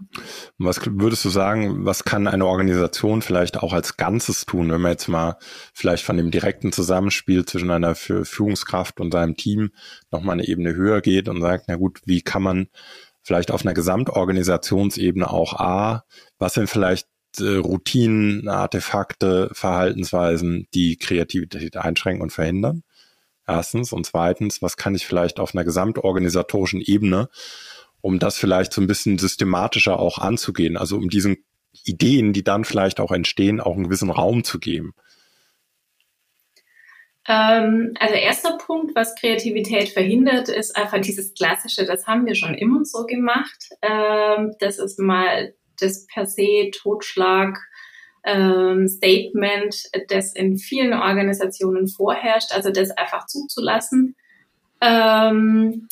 Was 0.59 0.79
würdest 0.85 1.25
du 1.25 1.29
sagen, 1.29 1.83
was 1.85 2.03
kann 2.03 2.27
eine 2.27 2.45
Organisation 2.45 3.23
vielleicht 3.23 3.57
auch 3.57 3.73
als 3.73 3.97
Ganzes 3.97 4.45
tun, 4.45 4.71
wenn 4.71 4.81
man 4.81 4.91
jetzt 4.91 5.07
mal 5.07 5.37
vielleicht 5.73 6.03
von 6.03 6.17
dem 6.17 6.29
direkten 6.29 6.71
Zusammenspiel 6.71 7.45
zwischen 7.45 7.71
einer 7.71 7.95
Führungskraft 7.95 8.99
und 8.99 9.11
seinem 9.11 9.35
Team 9.35 9.71
nochmal 10.11 10.33
eine 10.33 10.47
Ebene 10.47 10.75
höher 10.75 11.01
geht 11.01 11.27
und 11.27 11.41
sagt, 11.41 11.65
na 11.67 11.75
gut, 11.75 12.01
wie 12.05 12.21
kann 12.21 12.43
man 12.43 12.67
vielleicht 13.23 13.49
auf 13.49 13.65
einer 13.65 13.73
Gesamtorganisationsebene 13.73 15.29
auch 15.29 15.53
A, 15.53 16.03
was 16.37 16.53
sind 16.53 16.69
vielleicht 16.69 17.07
äh, 17.39 17.57
Routinen, 17.57 18.47
Artefakte, 18.47 19.49
Verhaltensweisen, 19.53 20.67
die 20.73 20.97
Kreativität 20.97 21.77
einschränken 21.77 22.21
und 22.21 22.31
verhindern? 22.31 22.83
Erstens. 23.47 23.93
Und 23.93 24.05
zweitens, 24.05 24.61
was 24.61 24.77
kann 24.77 24.93
ich 24.93 25.07
vielleicht 25.07 25.39
auf 25.39 25.55
einer 25.55 25.63
gesamtorganisatorischen 25.63 26.81
Ebene, 26.81 27.29
um 28.01 28.19
das 28.19 28.37
vielleicht 28.37 28.73
so 28.73 28.81
ein 28.81 28.87
bisschen 28.87 29.17
systematischer 29.17 29.99
auch 29.99 30.19
anzugehen, 30.19 30.77
also 30.77 30.97
um 30.97 31.09
diesen 31.09 31.37
Ideen, 31.83 32.33
die 32.33 32.43
dann 32.43 32.65
vielleicht 32.65 32.99
auch 32.99 33.11
entstehen, 33.11 33.61
auch 33.61 33.75
einen 33.75 33.85
gewissen 33.85 34.09
Raum 34.09 34.43
zu 34.43 34.59
geben? 34.59 34.93
Ähm, 37.27 37.93
also 37.99 38.15
erster 38.15 38.57
Punkt, 38.57 38.95
was 38.95 39.15
Kreativität 39.15 39.89
verhindert, 39.89 40.47
ist 40.49 40.75
einfach 40.75 40.99
dieses 41.01 41.33
Klassische, 41.33 41.85
das 41.85 42.07
haben 42.07 42.25
wir 42.25 42.35
schon 42.35 42.55
immer 42.55 42.85
so 42.85 43.05
gemacht. 43.05 43.69
Ähm, 43.81 44.55
das 44.59 44.77
ist 44.77 44.99
mal 44.99 45.53
das 45.79 46.07
per 46.07 46.25
se 46.25 46.71
Totschlag. 46.71 47.59
Ähm, 48.27 48.89
Statement, 48.89 49.83
das 50.09 50.33
in 50.33 50.57
vielen 50.57 50.93
Organisationen 50.93 51.87
vorherrscht, 51.87 52.51
also 52.51 52.71
das 52.71 52.91
einfach 52.91 53.25
zuzulassen. 53.25 54.17
Ähm, 54.81 55.87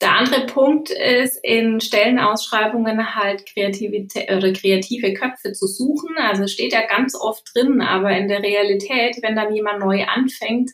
der 0.00 0.16
andere 0.16 0.46
Punkt 0.46 0.90
ist, 0.90 1.40
in 1.42 1.80
Stellenausschreibungen 1.80 3.16
halt 3.16 3.44
Kreativität 3.46 4.30
oder 4.30 4.52
kreative 4.52 5.12
Köpfe 5.12 5.52
zu 5.52 5.66
suchen. 5.66 6.16
Also 6.16 6.46
steht 6.46 6.72
ja 6.72 6.86
ganz 6.86 7.16
oft 7.16 7.50
drin, 7.52 7.82
aber 7.82 8.16
in 8.16 8.28
der 8.28 8.40
Realität, 8.40 9.16
wenn 9.22 9.34
dann 9.34 9.52
jemand 9.52 9.80
neu 9.80 10.04
anfängt 10.04 10.70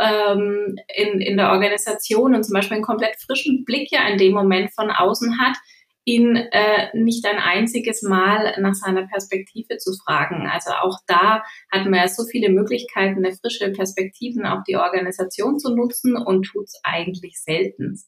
ähm, 0.00 0.78
in, 0.96 1.20
in 1.20 1.36
der 1.36 1.50
Organisation 1.50 2.34
und 2.34 2.44
zum 2.44 2.54
Beispiel 2.54 2.76
einen 2.76 2.84
komplett 2.84 3.16
frischen 3.16 3.66
Blick 3.66 3.92
ja 3.92 4.08
in 4.08 4.16
dem 4.16 4.32
Moment 4.32 4.72
von 4.72 4.90
außen 4.90 5.38
hat, 5.38 5.58
ihn 6.04 6.36
äh, 6.36 6.88
nicht 6.94 7.24
ein 7.26 7.38
einziges 7.38 8.02
Mal 8.02 8.54
nach 8.60 8.74
seiner 8.74 9.06
Perspektive 9.06 9.78
zu 9.78 9.92
fragen. 10.04 10.48
Also 10.48 10.70
auch 10.72 10.98
da 11.06 11.44
hat 11.70 11.84
man 11.84 11.94
ja 11.94 12.08
so 12.08 12.24
viele 12.24 12.48
Möglichkeiten, 12.48 13.24
eine 13.24 13.34
frische 13.34 13.70
Perspektiven 13.70 14.44
auf 14.44 14.64
die 14.66 14.76
Organisation 14.76 15.58
zu 15.58 15.74
nutzen 15.74 16.16
und 16.16 16.44
tut 16.44 16.64
es 16.64 16.80
eigentlich 16.82 17.40
selten. 17.40 18.00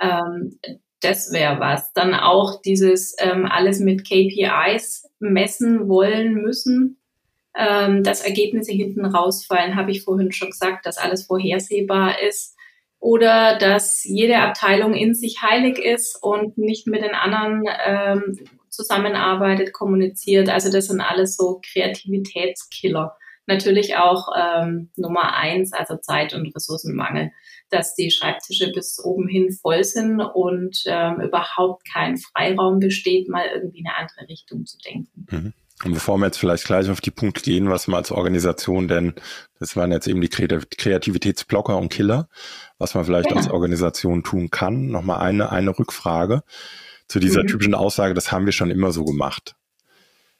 Ähm, 0.00 0.58
das 1.00 1.32
wäre 1.32 1.60
was. 1.60 1.92
Dann 1.94 2.14
auch 2.14 2.60
dieses 2.60 3.16
ähm, 3.18 3.46
alles 3.46 3.80
mit 3.80 4.04
KPIs 4.04 5.08
messen 5.18 5.88
wollen 5.88 6.34
müssen, 6.34 7.00
ähm, 7.56 8.02
dass 8.02 8.20
Ergebnisse 8.20 8.72
hinten 8.72 9.06
rausfallen, 9.06 9.76
habe 9.76 9.90
ich 9.90 10.04
vorhin 10.04 10.32
schon 10.32 10.50
gesagt, 10.50 10.86
dass 10.86 10.98
alles 10.98 11.24
vorhersehbar 11.24 12.20
ist. 12.22 12.56
Oder 13.00 13.58
dass 13.58 14.04
jede 14.04 14.38
Abteilung 14.38 14.94
in 14.94 15.14
sich 15.14 15.40
heilig 15.42 15.78
ist 15.78 16.22
und 16.22 16.58
nicht 16.58 16.86
mit 16.86 17.02
den 17.02 17.14
anderen 17.14 17.64
ähm, 17.84 18.38
zusammenarbeitet, 18.68 19.72
kommuniziert. 19.72 20.48
Also 20.48 20.70
das 20.70 20.86
sind 20.86 21.00
alles 21.00 21.36
so 21.36 21.60
Kreativitätskiller. 21.72 23.16
Natürlich 23.46 23.96
auch 23.96 24.28
ähm, 24.38 24.90
Nummer 24.96 25.34
eins, 25.34 25.72
also 25.72 25.96
Zeit- 25.96 26.34
und 26.34 26.54
Ressourcenmangel 26.54 27.30
dass 27.70 27.94
die 27.94 28.10
Schreibtische 28.10 28.70
bis 28.72 29.02
oben 29.02 29.28
hin 29.28 29.52
voll 29.52 29.84
sind 29.84 30.20
und 30.20 30.82
ähm, 30.86 31.20
überhaupt 31.20 31.88
kein 31.90 32.18
Freiraum 32.18 32.80
besteht, 32.80 33.28
mal 33.28 33.46
irgendwie 33.54 33.84
eine 33.86 33.96
andere 33.96 34.28
Richtung 34.28 34.66
zu 34.66 34.76
denken. 34.78 35.26
Mhm. 35.30 35.52
Und 35.84 35.94
bevor 35.94 36.18
wir 36.18 36.26
jetzt 36.26 36.38
vielleicht 36.38 36.64
gleich 36.64 36.90
auf 36.90 37.00
die 37.00 37.10
Punkte 37.10 37.42
gehen, 37.42 37.70
was 37.70 37.86
man 37.88 37.98
als 37.98 38.12
Organisation 38.12 38.86
denn, 38.86 39.14
das 39.58 39.76
waren 39.76 39.92
jetzt 39.92 40.06
eben 40.08 40.20
die 40.20 40.28
Kreativitätsblocker 40.28 41.76
und 41.76 41.90
Killer, 41.90 42.28
was 42.78 42.94
man 42.94 43.04
vielleicht 43.04 43.30
ja. 43.30 43.36
als 43.36 43.48
Organisation 43.48 44.22
tun 44.22 44.50
kann. 44.50 44.88
Nochmal 44.88 45.20
eine, 45.20 45.50
eine 45.50 45.78
Rückfrage 45.78 46.42
zu 47.08 47.18
dieser 47.18 47.42
mhm. 47.42 47.48
typischen 47.48 47.74
Aussage, 47.74 48.14
das 48.14 48.30
haben 48.30 48.46
wir 48.46 48.52
schon 48.52 48.70
immer 48.70 48.92
so 48.92 49.04
gemacht. 49.04 49.56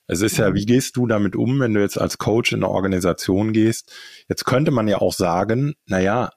Es 0.06 0.22
ist 0.22 0.38
ja, 0.38 0.54
wie 0.54 0.66
gehst 0.66 0.96
du 0.96 1.06
damit 1.06 1.36
um, 1.36 1.60
wenn 1.60 1.72
du 1.72 1.80
jetzt 1.80 1.98
als 1.98 2.18
Coach 2.18 2.52
in 2.52 2.64
eine 2.64 2.68
Organisation 2.68 3.52
gehst? 3.52 3.92
Jetzt 4.28 4.44
könnte 4.44 4.72
man 4.72 4.88
ja 4.88 4.98
auch 4.98 5.12
sagen, 5.12 5.74
na 5.86 6.00
ja, 6.00 6.30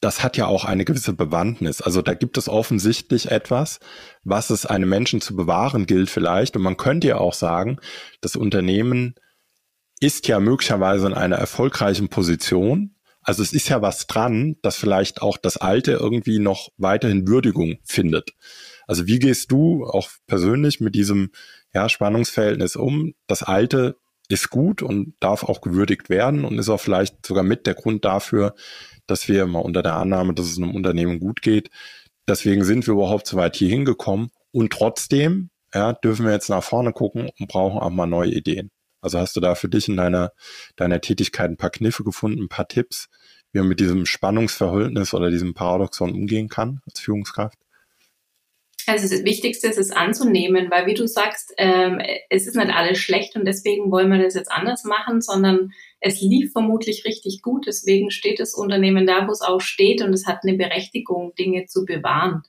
das 0.00 0.22
hat 0.22 0.36
ja 0.36 0.46
auch 0.46 0.64
eine 0.64 0.84
gewisse 0.84 1.12
Bewandtnis. 1.12 1.82
Also 1.82 2.00
da 2.00 2.14
gibt 2.14 2.38
es 2.38 2.48
offensichtlich 2.48 3.30
etwas, 3.30 3.80
was 4.24 4.50
es 4.50 4.64
einem 4.64 4.88
Menschen 4.88 5.20
zu 5.20 5.36
bewahren 5.36 5.86
gilt 5.86 6.08
vielleicht. 6.08 6.56
Und 6.56 6.62
man 6.62 6.78
könnte 6.78 7.08
ja 7.08 7.18
auch 7.18 7.34
sagen, 7.34 7.78
das 8.22 8.34
Unternehmen 8.34 9.14
ist 10.00 10.26
ja 10.26 10.40
möglicherweise 10.40 11.06
in 11.06 11.14
einer 11.14 11.36
erfolgreichen 11.36 12.08
Position. 12.08 12.94
Also 13.20 13.42
es 13.42 13.52
ist 13.52 13.68
ja 13.68 13.82
was 13.82 14.06
dran, 14.06 14.56
dass 14.62 14.76
vielleicht 14.76 15.20
auch 15.20 15.36
das 15.36 15.58
Alte 15.58 15.92
irgendwie 15.92 16.38
noch 16.38 16.70
weiterhin 16.78 17.28
Würdigung 17.28 17.76
findet. 17.84 18.30
Also 18.86 19.06
wie 19.06 19.18
gehst 19.18 19.52
du 19.52 19.84
auch 19.84 20.08
persönlich 20.26 20.80
mit 20.80 20.94
diesem 20.94 21.30
ja, 21.74 21.90
Spannungsverhältnis 21.90 22.74
um? 22.76 23.12
Das 23.26 23.42
Alte 23.42 23.96
ist 24.30 24.48
gut 24.48 24.80
und 24.80 25.14
darf 25.20 25.44
auch 25.44 25.60
gewürdigt 25.60 26.08
werden 26.08 26.44
und 26.44 26.58
ist 26.58 26.68
auch 26.70 26.80
vielleicht 26.80 27.26
sogar 27.26 27.42
mit 27.42 27.66
der 27.66 27.74
Grund 27.74 28.04
dafür, 28.04 28.54
dass 29.10 29.28
wir 29.28 29.46
mal 29.46 29.60
unter 29.60 29.82
der 29.82 29.94
Annahme, 29.94 30.34
dass 30.34 30.46
es 30.46 30.58
einem 30.58 30.74
Unternehmen 30.74 31.18
gut 31.18 31.42
geht. 31.42 31.70
Deswegen 32.28 32.64
sind 32.64 32.86
wir 32.86 32.94
überhaupt 32.94 33.26
so 33.26 33.36
weit 33.36 33.56
hier 33.56 33.68
hingekommen. 33.68 34.30
Und 34.52 34.72
trotzdem 34.72 35.50
ja, 35.74 35.92
dürfen 35.92 36.26
wir 36.26 36.32
jetzt 36.32 36.50
nach 36.50 36.62
vorne 36.62 36.92
gucken 36.92 37.30
und 37.38 37.48
brauchen 37.48 37.78
auch 37.78 37.90
mal 37.90 38.06
neue 38.06 38.30
Ideen. 38.30 38.70
Also 39.00 39.18
hast 39.18 39.36
du 39.36 39.40
da 39.40 39.54
für 39.54 39.68
dich 39.68 39.88
in 39.88 39.96
deiner, 39.96 40.32
deiner 40.76 41.00
Tätigkeit 41.00 41.50
ein 41.50 41.56
paar 41.56 41.70
Kniffe 41.70 42.04
gefunden, 42.04 42.42
ein 42.42 42.48
paar 42.48 42.68
Tipps, 42.68 43.08
wie 43.52 43.60
man 43.60 43.68
mit 43.68 43.80
diesem 43.80 44.06
Spannungsverhältnis 44.06 45.14
oder 45.14 45.30
diesem 45.30 45.54
Paradoxon 45.54 46.12
umgehen 46.12 46.48
kann 46.48 46.80
als 46.86 47.00
Führungskraft? 47.00 47.58
Also 48.86 49.08
das 49.08 49.24
Wichtigste 49.24 49.68
ist 49.68 49.78
es 49.78 49.90
anzunehmen, 49.92 50.70
weil 50.70 50.86
wie 50.86 50.94
du 50.94 51.06
sagst, 51.06 51.52
ähm, 51.58 52.00
es 52.28 52.46
ist 52.46 52.56
nicht 52.56 52.70
alles 52.70 52.98
schlecht 52.98 53.36
und 53.36 53.44
deswegen 53.44 53.90
wollen 53.90 54.10
wir 54.10 54.22
das 54.22 54.34
jetzt 54.34 54.50
anders 54.50 54.84
machen, 54.84 55.20
sondern 55.20 55.72
es 56.00 56.20
lief 56.20 56.52
vermutlich 56.52 57.04
richtig 57.04 57.42
gut. 57.42 57.66
Deswegen 57.66 58.10
steht 58.10 58.40
das 58.40 58.54
Unternehmen 58.54 59.06
da, 59.06 59.26
wo 59.26 59.32
es 59.32 59.42
auch 59.42 59.60
steht 59.60 60.02
und 60.02 60.12
es 60.12 60.26
hat 60.26 60.38
eine 60.42 60.56
Berechtigung, 60.56 61.34
Dinge 61.38 61.66
zu 61.66 61.84
bewahren. 61.84 62.42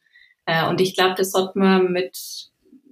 Äh, 0.45 0.67
und 0.69 0.81
ich 0.81 0.95
glaube, 0.95 1.15
das 1.17 1.31
sollte 1.31 1.59
man 1.59 1.91
mit 1.91 2.17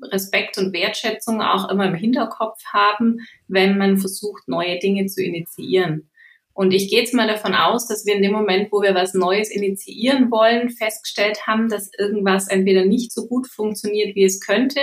Respekt 0.01 0.57
und 0.57 0.73
Wertschätzung 0.73 1.41
auch 1.41 1.69
immer 1.69 1.87
im 1.87 1.95
Hinterkopf 1.95 2.63
haben, 2.71 3.19
wenn 3.47 3.77
man 3.77 3.97
versucht, 3.97 4.47
neue 4.47 4.79
Dinge 4.79 5.05
zu 5.07 5.23
initiieren. 5.23 6.09
Und 6.53 6.73
ich 6.73 6.89
gehe 6.89 6.99
jetzt 6.99 7.13
mal 7.13 7.27
davon 7.27 7.53
aus, 7.53 7.87
dass 7.87 8.05
wir 8.05 8.15
in 8.15 8.21
dem 8.21 8.33
Moment, 8.33 8.69
wo 8.71 8.81
wir 8.81 8.93
was 8.93 9.13
Neues 9.13 9.49
initiieren 9.49 10.29
wollen, 10.29 10.69
festgestellt 10.69 11.47
haben, 11.47 11.69
dass 11.69 11.89
irgendwas 11.97 12.49
entweder 12.49 12.85
nicht 12.85 13.13
so 13.13 13.27
gut 13.27 13.47
funktioniert, 13.47 14.15
wie 14.15 14.25
es 14.25 14.41
könnte, 14.41 14.81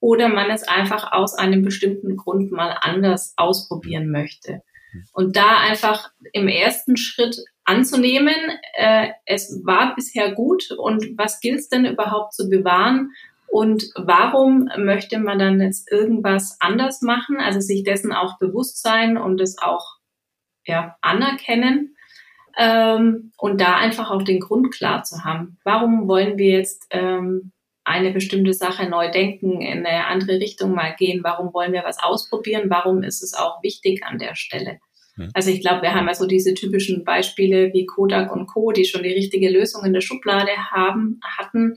oder 0.00 0.28
man 0.28 0.50
es 0.50 0.64
einfach 0.64 1.12
aus 1.12 1.34
einem 1.34 1.62
bestimmten 1.62 2.16
Grund 2.16 2.50
mal 2.50 2.76
anders 2.80 3.32
ausprobieren 3.36 4.10
möchte. 4.10 4.62
Und 5.12 5.36
da 5.36 5.58
einfach 5.58 6.10
im 6.32 6.48
ersten 6.48 6.96
Schritt 6.96 7.36
anzunehmen, 7.64 8.34
äh, 8.74 9.08
es 9.26 9.62
war 9.64 9.94
bisher 9.94 10.32
gut 10.32 10.70
und 10.70 11.16
was 11.16 11.40
gilt 11.40 11.60
es 11.60 11.68
denn 11.68 11.84
überhaupt 11.86 12.34
zu 12.34 12.48
bewahren 12.48 13.10
und 13.54 13.84
warum 13.94 14.68
möchte 14.78 15.20
man 15.20 15.38
dann 15.38 15.60
jetzt 15.60 15.88
irgendwas 15.92 16.56
anders 16.58 17.02
machen? 17.02 17.36
Also 17.38 17.60
sich 17.60 17.84
dessen 17.84 18.12
auch 18.12 18.36
bewusst 18.38 18.82
sein 18.82 19.16
und 19.16 19.40
es 19.40 19.58
auch 19.58 19.98
ja, 20.66 20.96
anerkennen 21.00 21.94
ähm, 22.58 23.32
und 23.38 23.60
da 23.60 23.76
einfach 23.76 24.10
auch 24.10 24.24
den 24.24 24.40
Grund 24.40 24.72
klar 24.72 25.04
zu 25.04 25.24
haben. 25.24 25.58
Warum 25.62 26.08
wollen 26.08 26.36
wir 26.36 26.50
jetzt 26.50 26.86
ähm, 26.90 27.52
eine 27.84 28.12
bestimmte 28.12 28.54
Sache 28.54 28.88
neu 28.88 29.10
denken, 29.10 29.60
in 29.60 29.86
eine 29.86 30.06
andere 30.06 30.40
Richtung 30.40 30.72
mal 30.72 30.94
gehen? 30.98 31.22
Warum 31.22 31.52
wollen 31.52 31.72
wir 31.72 31.84
was 31.84 32.02
ausprobieren? 32.02 32.70
Warum 32.70 33.02
ist 33.02 33.22
es 33.22 33.34
auch 33.34 33.62
wichtig 33.62 34.02
an 34.04 34.18
der 34.18 34.34
Stelle? 34.34 34.78
Also 35.32 35.50
ich 35.50 35.60
glaube, 35.60 35.82
wir 35.82 35.94
haben 35.94 36.08
ja 36.08 36.14
so 36.14 36.26
diese 36.26 36.54
typischen 36.54 37.04
Beispiele 37.04 37.72
wie 37.72 37.86
Kodak 37.86 38.34
und 38.34 38.46
Co., 38.46 38.72
die 38.72 38.84
schon 38.84 39.04
die 39.04 39.12
richtige 39.12 39.48
Lösung 39.48 39.84
in 39.84 39.92
der 39.92 40.00
Schublade 40.00 40.50
haben, 40.72 41.20
hatten, 41.38 41.76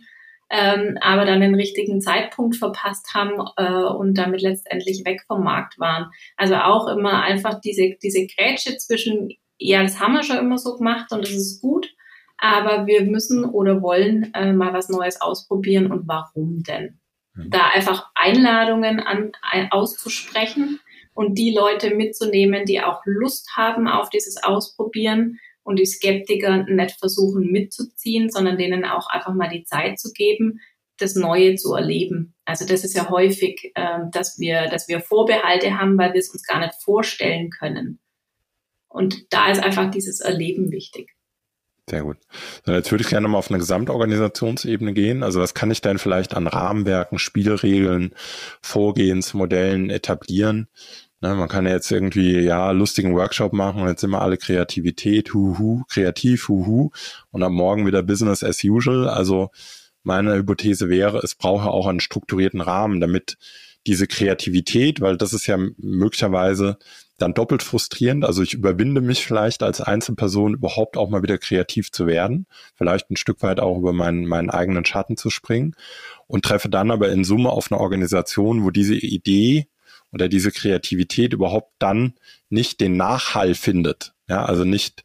ähm, 0.50 0.98
aber 1.02 1.26
dann 1.26 1.42
den 1.42 1.56
richtigen 1.56 2.02
Zeitpunkt 2.02 2.56
verpasst 2.56 3.14
haben 3.14 3.34
äh, 3.58 3.84
und 3.84 4.18
damit 4.18 4.42
letztendlich 4.42 5.06
weg 5.06 5.22
vom 5.28 5.44
Markt 5.44 5.78
waren. 5.78 6.10
Also 6.36 6.56
auch 6.56 6.88
immer 6.88 7.22
einfach 7.22 7.60
diese, 7.62 7.96
diese 8.02 8.26
Grätsche 8.26 8.78
zwischen, 8.78 9.30
ja, 9.60 9.84
das 9.84 10.00
haben 10.00 10.14
wir 10.14 10.24
schon 10.24 10.38
immer 10.38 10.58
so 10.58 10.76
gemacht 10.76 11.12
und 11.12 11.22
das 11.22 11.32
ist 11.32 11.62
gut, 11.62 11.94
aber 12.38 12.86
wir 12.86 13.04
müssen 13.04 13.46
oder 13.46 13.82
wollen 13.82 14.32
äh, 14.34 14.54
mal 14.54 14.74
was 14.74 14.90
Neues 14.90 15.22
ausprobieren 15.22 15.92
und 15.92 16.08
warum 16.08 16.64
denn? 16.64 17.00
Mhm. 17.34 17.50
Da 17.50 17.70
einfach 17.74 18.12
Einladungen 18.16 19.00
an, 19.00 19.32
ein, 19.42 19.72
auszusprechen 19.72 20.80
und 21.14 21.38
die 21.38 21.52
Leute 21.52 21.96
mitzunehmen, 21.96 22.66
die 22.66 22.82
auch 22.82 23.02
Lust 23.06 23.56
haben 23.56 23.88
auf 23.88 24.10
dieses 24.10 24.42
Ausprobieren 24.44 25.40
und 25.64 25.80
die 25.80 25.86
Skeptiker 25.86 26.64
nicht 26.64 27.00
versuchen 27.00 27.52
mitzuziehen, 27.52 28.30
sondern 28.30 28.58
denen 28.58 28.86
auch 28.86 29.10
einfach 29.10 29.34
mal 29.34 29.50
die 29.50 29.64
Zeit 29.64 30.00
zu 30.00 30.14
geben, 30.14 30.60
das 30.98 31.16
Neue 31.16 31.56
zu 31.56 31.74
erleben. 31.74 32.36
Also 32.46 32.66
das 32.66 32.84
ist 32.84 32.96
ja 32.96 33.10
häufig, 33.10 33.72
äh, 33.76 34.00
dass 34.12 34.40
wir, 34.40 34.68
dass 34.68 34.88
wir 34.88 35.00
Vorbehalte 35.00 35.78
haben, 35.80 35.98
weil 35.98 36.14
wir 36.14 36.20
es 36.20 36.30
uns 36.30 36.44
gar 36.44 36.60
nicht 36.60 36.76
vorstellen 36.76 37.50
können. 37.50 38.00
Und 38.88 39.32
da 39.34 39.52
ist 39.52 39.62
einfach 39.62 39.92
dieses 39.92 40.22
Erleben 40.22 40.72
wichtig. 40.72 41.17
Sehr 41.90 42.04
gut. 42.04 42.18
So, 42.66 42.74
jetzt 42.74 42.92
würde 42.92 43.04
ich 43.04 43.10
gerne 43.10 43.28
mal 43.30 43.38
auf 43.38 43.50
eine 43.50 43.60
Gesamtorganisationsebene 43.60 44.94
gehen. 44.94 45.24
Also 45.24 45.40
was 45.40 45.54
kann 45.54 45.72
ich 45.72 45.80
denn 45.82 46.00
vielleicht 46.00 46.36
an 46.36 46.48
Rahmenwerken, 46.48 47.18
Spielregeln, 47.18 48.14
Vorgehensmodellen 48.62 49.90
etablieren, 49.90 50.68
Ne, 51.20 51.34
man 51.34 51.50
kann 51.50 51.66
ja 51.66 51.72
jetzt 51.72 51.92
irgendwie, 51.92 52.42
ja, 52.42 52.70
lustigen 52.72 53.16
Workshop 53.16 53.52
machen 53.52 53.82
und 53.82 53.88
jetzt 53.88 54.06
wir 54.06 54.22
alle 54.22 54.38
Kreativität, 54.38 55.34
huhu, 55.34 55.84
kreativ, 55.90 56.48
huhu, 56.48 56.92
und 57.32 57.42
am 57.42 57.54
Morgen 57.54 57.88
wieder 57.88 58.04
Business 58.04 58.44
as 58.44 58.64
usual. 58.64 59.10
Also 59.10 59.50
meine 60.04 60.36
Hypothese 60.36 60.90
wäre, 60.90 61.18
es 61.20 61.34
brauche 61.34 61.70
auch 61.72 61.88
einen 61.88 62.02
strukturierten 62.02 62.62
Rahmen, 62.62 63.02
damit 63.02 63.38
diese 63.88 64.06
Kreativität, 64.06 65.02
weil 65.02 65.18
das 65.18 65.34
ist 65.34 65.48
ja 65.48 65.58
möglicherweise 65.78 66.78
dann 67.18 67.34
doppelt 67.34 67.64
frustrierend. 67.64 68.24
Also 68.24 68.44
ich 68.44 68.54
überwinde 68.54 69.02
mich 69.02 69.26
vielleicht 69.26 69.64
als 69.64 69.82
Einzelperson 69.82 70.54
überhaupt 70.54 70.98
auch 70.98 71.10
mal 71.10 71.24
wieder 71.24 71.38
kreativ 71.38 71.92
zu 71.92 72.06
werden, 72.06 72.46
vielleicht 72.76 73.10
ein 73.10 73.18
Stück 73.18 73.42
weit 73.42 73.60
auch 73.60 73.78
über 73.78 73.94
meinen, 73.94 74.26
meinen 74.26 74.50
eigenen 74.50 74.86
Schatten 74.86 75.18
zu 75.18 75.30
springen 75.30 75.76
und 76.28 76.46
treffe 76.46 76.70
dann 76.70 76.92
aber 76.92 77.10
in 77.10 77.24
Summe 77.24 77.50
auf 77.50 77.72
eine 77.72 77.82
Organisation, 77.82 78.64
wo 78.64 78.70
diese 78.70 78.96
Idee 78.96 79.68
oder 80.12 80.30
diese 80.30 80.52
Kreativität 80.52 81.34
überhaupt 81.34 81.74
dann 81.80 82.14
nicht 82.50 82.80
den 82.80 82.98
Nachhall 82.98 83.56
findet, 83.56 84.14
ja, 84.30 84.46
also 84.46 84.64
nicht 84.64 85.04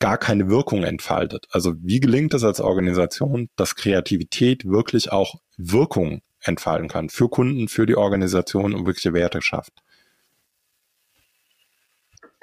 gar 0.00 0.18
keine 0.18 0.48
Wirkung 0.48 0.82
entfaltet. 0.82 1.46
Also 1.50 1.74
wie 1.80 2.00
gelingt 2.00 2.34
es 2.34 2.44
als 2.44 2.60
Organisation, 2.60 3.48
dass 3.56 3.76
Kreativität 3.76 4.66
wirklich 4.66 5.12
auch 5.12 5.36
Wirkung 5.56 6.20
entfalten 6.40 6.88
kann 6.88 7.08
für 7.08 7.28
Kunden, 7.30 7.68
für 7.68 7.86
die 7.86 7.96
Organisation 7.96 8.74
und 8.74 8.86
wirkliche 8.86 9.14
Werte 9.14 9.40
schafft? 9.40 9.72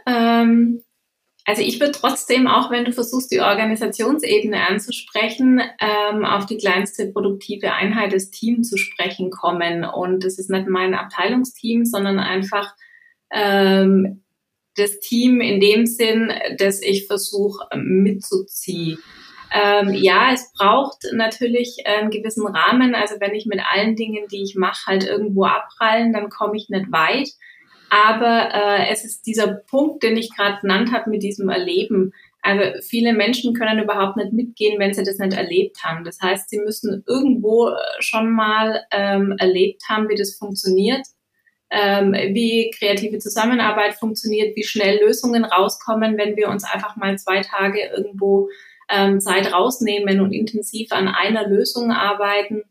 Ähm, 0.06 0.84
also 1.46 1.64
ich 1.64 1.80
würde 1.80 1.94
trotzdem, 1.94 2.48
auch 2.48 2.70
wenn 2.70 2.86
du 2.86 2.94
versuchst, 2.94 3.32
die 3.32 3.42
Organisationsebene 3.42 4.68
anzusprechen, 4.68 5.62
ähm, 5.80 6.24
auf 6.24 6.46
die 6.46 6.58
kleinste 6.58 7.12
produktive 7.12 7.74
Einheit 7.74 8.14
des 8.14 8.30
Teams 8.30 8.70
zu 8.70 8.78
sprechen 8.78 9.32
kommen. 9.32 9.84
Und 9.84 10.24
das 10.24 10.38
ist 10.38 10.50
nicht 10.50 10.68
mein 10.68 10.94
Abteilungsteam, 10.94 11.86
sondern 11.86 12.20
einfach 12.20 12.76
ähm, 13.32 14.24
das 14.76 15.00
Team 15.00 15.42
in 15.42 15.60
dem 15.60 15.86
Sinn, 15.86 16.32
dass 16.58 16.82
ich 16.82 17.08
versuche 17.08 17.66
mitzuziehen. 17.76 19.00
Ähm, 19.54 19.94
ja, 19.94 20.32
es 20.32 20.54
braucht 20.54 21.04
natürlich 21.12 21.84
einen 21.86 22.10
gewissen 22.10 22.48
Rahmen. 22.48 22.96
Also 22.96 23.16
wenn 23.20 23.36
ich 23.36 23.46
mit 23.46 23.60
allen 23.70 23.96
Dingen, 23.96 24.28
die 24.32 24.44
ich 24.44 24.56
mache, 24.56 24.86
halt 24.86 25.04
irgendwo 25.04 25.44
abprallen, 25.46 26.14
dann 26.14 26.30
komme 26.30 26.56
ich 26.56 26.70
nicht 26.70 26.92
weit. 26.92 27.30
Aber 27.92 28.50
äh, 28.54 28.90
es 28.90 29.04
ist 29.04 29.28
dieser 29.28 29.48
Punkt, 29.48 30.02
den 30.02 30.16
ich 30.16 30.34
gerade 30.34 30.62
genannt 30.62 30.94
habe 30.94 31.10
mit 31.10 31.24
diesem 31.24 31.50
Erleben. 31.50 32.14
Also 32.42 32.80
viele 32.88 33.12
Menschen 33.12 33.54
können 33.54 33.84
überhaupt 33.84 34.16
nicht 34.16 34.32
mitgehen, 34.32 34.80
wenn 34.80 34.94
sie 34.94 35.04
das 35.04 35.18
nicht 35.18 35.34
erlebt 35.36 35.84
haben. 35.84 36.06
Das 36.06 36.22
heißt, 36.22 36.50
sie 36.50 36.60
müssen 36.60 37.04
irgendwo 37.06 37.68
äh, 37.68 37.76
schon 38.00 38.32
mal 38.32 38.86
ähm, 38.92 39.36
erlebt 39.40 39.84
haben, 39.90 40.08
wie 40.08 40.16
das 40.16 40.38
funktioniert, 40.38 41.06
ähm, 41.70 42.14
wie 42.14 42.72
kreative 42.72 43.20
Zusammenarbeit 43.20 43.96
funktioniert, 43.96 44.56
wie 44.56 44.64
schnell 44.64 45.02
Lösungen 45.04 45.44
rauskommen, 45.44 46.18
wenn 46.18 46.38
wir 46.38 46.48
uns 46.48 46.64
einfach 46.64 46.96
mal 46.96 47.18
zwei 47.18 47.42
Tage 47.42 47.92
irgendwo 47.94 48.48
ähm, 48.90 49.20
Zeit 49.20 49.52
rausnehmen 49.52 50.22
und 50.22 50.32
intensiv 50.32 50.94
an 50.94 51.10
einer 51.10 51.46
Lösung 51.46 51.92
arbeiten 51.92 52.64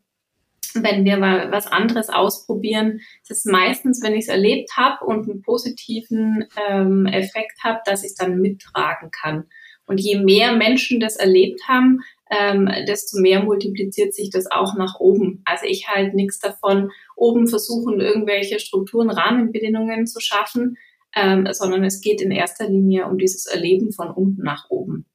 wenn 0.75 1.05
wir 1.05 1.17
mal 1.17 1.51
was 1.51 1.67
anderes 1.67 2.09
ausprobieren, 2.09 3.01
ist 3.23 3.31
es 3.31 3.45
meistens, 3.45 4.01
wenn 4.03 4.13
ich 4.13 4.25
es 4.25 4.29
erlebt 4.29 4.71
habe 4.77 5.05
und 5.05 5.29
einen 5.29 5.41
positiven 5.41 6.45
ähm, 6.69 7.05
Effekt 7.05 7.63
habe, 7.63 7.79
dass 7.85 8.03
ich 8.03 8.11
es 8.11 8.15
dann 8.15 8.39
mittragen 8.39 9.11
kann. 9.11 9.45
Und 9.85 9.99
je 9.99 10.19
mehr 10.19 10.53
Menschen 10.53 10.99
das 10.99 11.17
erlebt 11.17 11.61
haben, 11.67 11.99
ähm, 12.29 12.69
desto 12.87 13.19
mehr 13.19 13.43
multipliziert 13.43 14.13
sich 14.13 14.29
das 14.29 14.49
auch 14.49 14.75
nach 14.77 14.99
oben. 14.99 15.41
Also 15.45 15.65
ich 15.65 15.89
halte 15.89 16.15
nichts 16.15 16.39
davon, 16.39 16.91
oben 17.17 17.47
versuchen, 17.47 17.99
irgendwelche 17.99 18.59
Strukturen, 18.59 19.09
Rahmenbedingungen 19.09 20.07
zu 20.07 20.21
schaffen, 20.21 20.77
ähm, 21.13 21.47
sondern 21.51 21.83
es 21.83 21.99
geht 21.99 22.21
in 22.21 22.31
erster 22.31 22.69
Linie 22.69 23.07
um 23.07 23.17
dieses 23.17 23.47
Erleben 23.47 23.91
von 23.91 24.09
unten 24.09 24.43
nach 24.43 24.69
oben. 24.69 25.05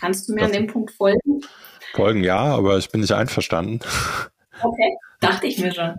Kannst 0.00 0.28
du 0.28 0.34
mir 0.34 0.40
das 0.40 0.50
an 0.50 0.56
dem 0.56 0.66
Punkt 0.66 0.90
folgen? 0.90 1.40
Folgen 1.94 2.24
ja, 2.24 2.38
aber 2.38 2.76
ich 2.78 2.90
bin 2.90 3.00
nicht 3.00 3.12
einverstanden. 3.12 3.80
Okay, 4.62 4.96
dachte 5.20 5.46
ich 5.46 5.58
mir 5.58 5.72
schon. 5.72 5.94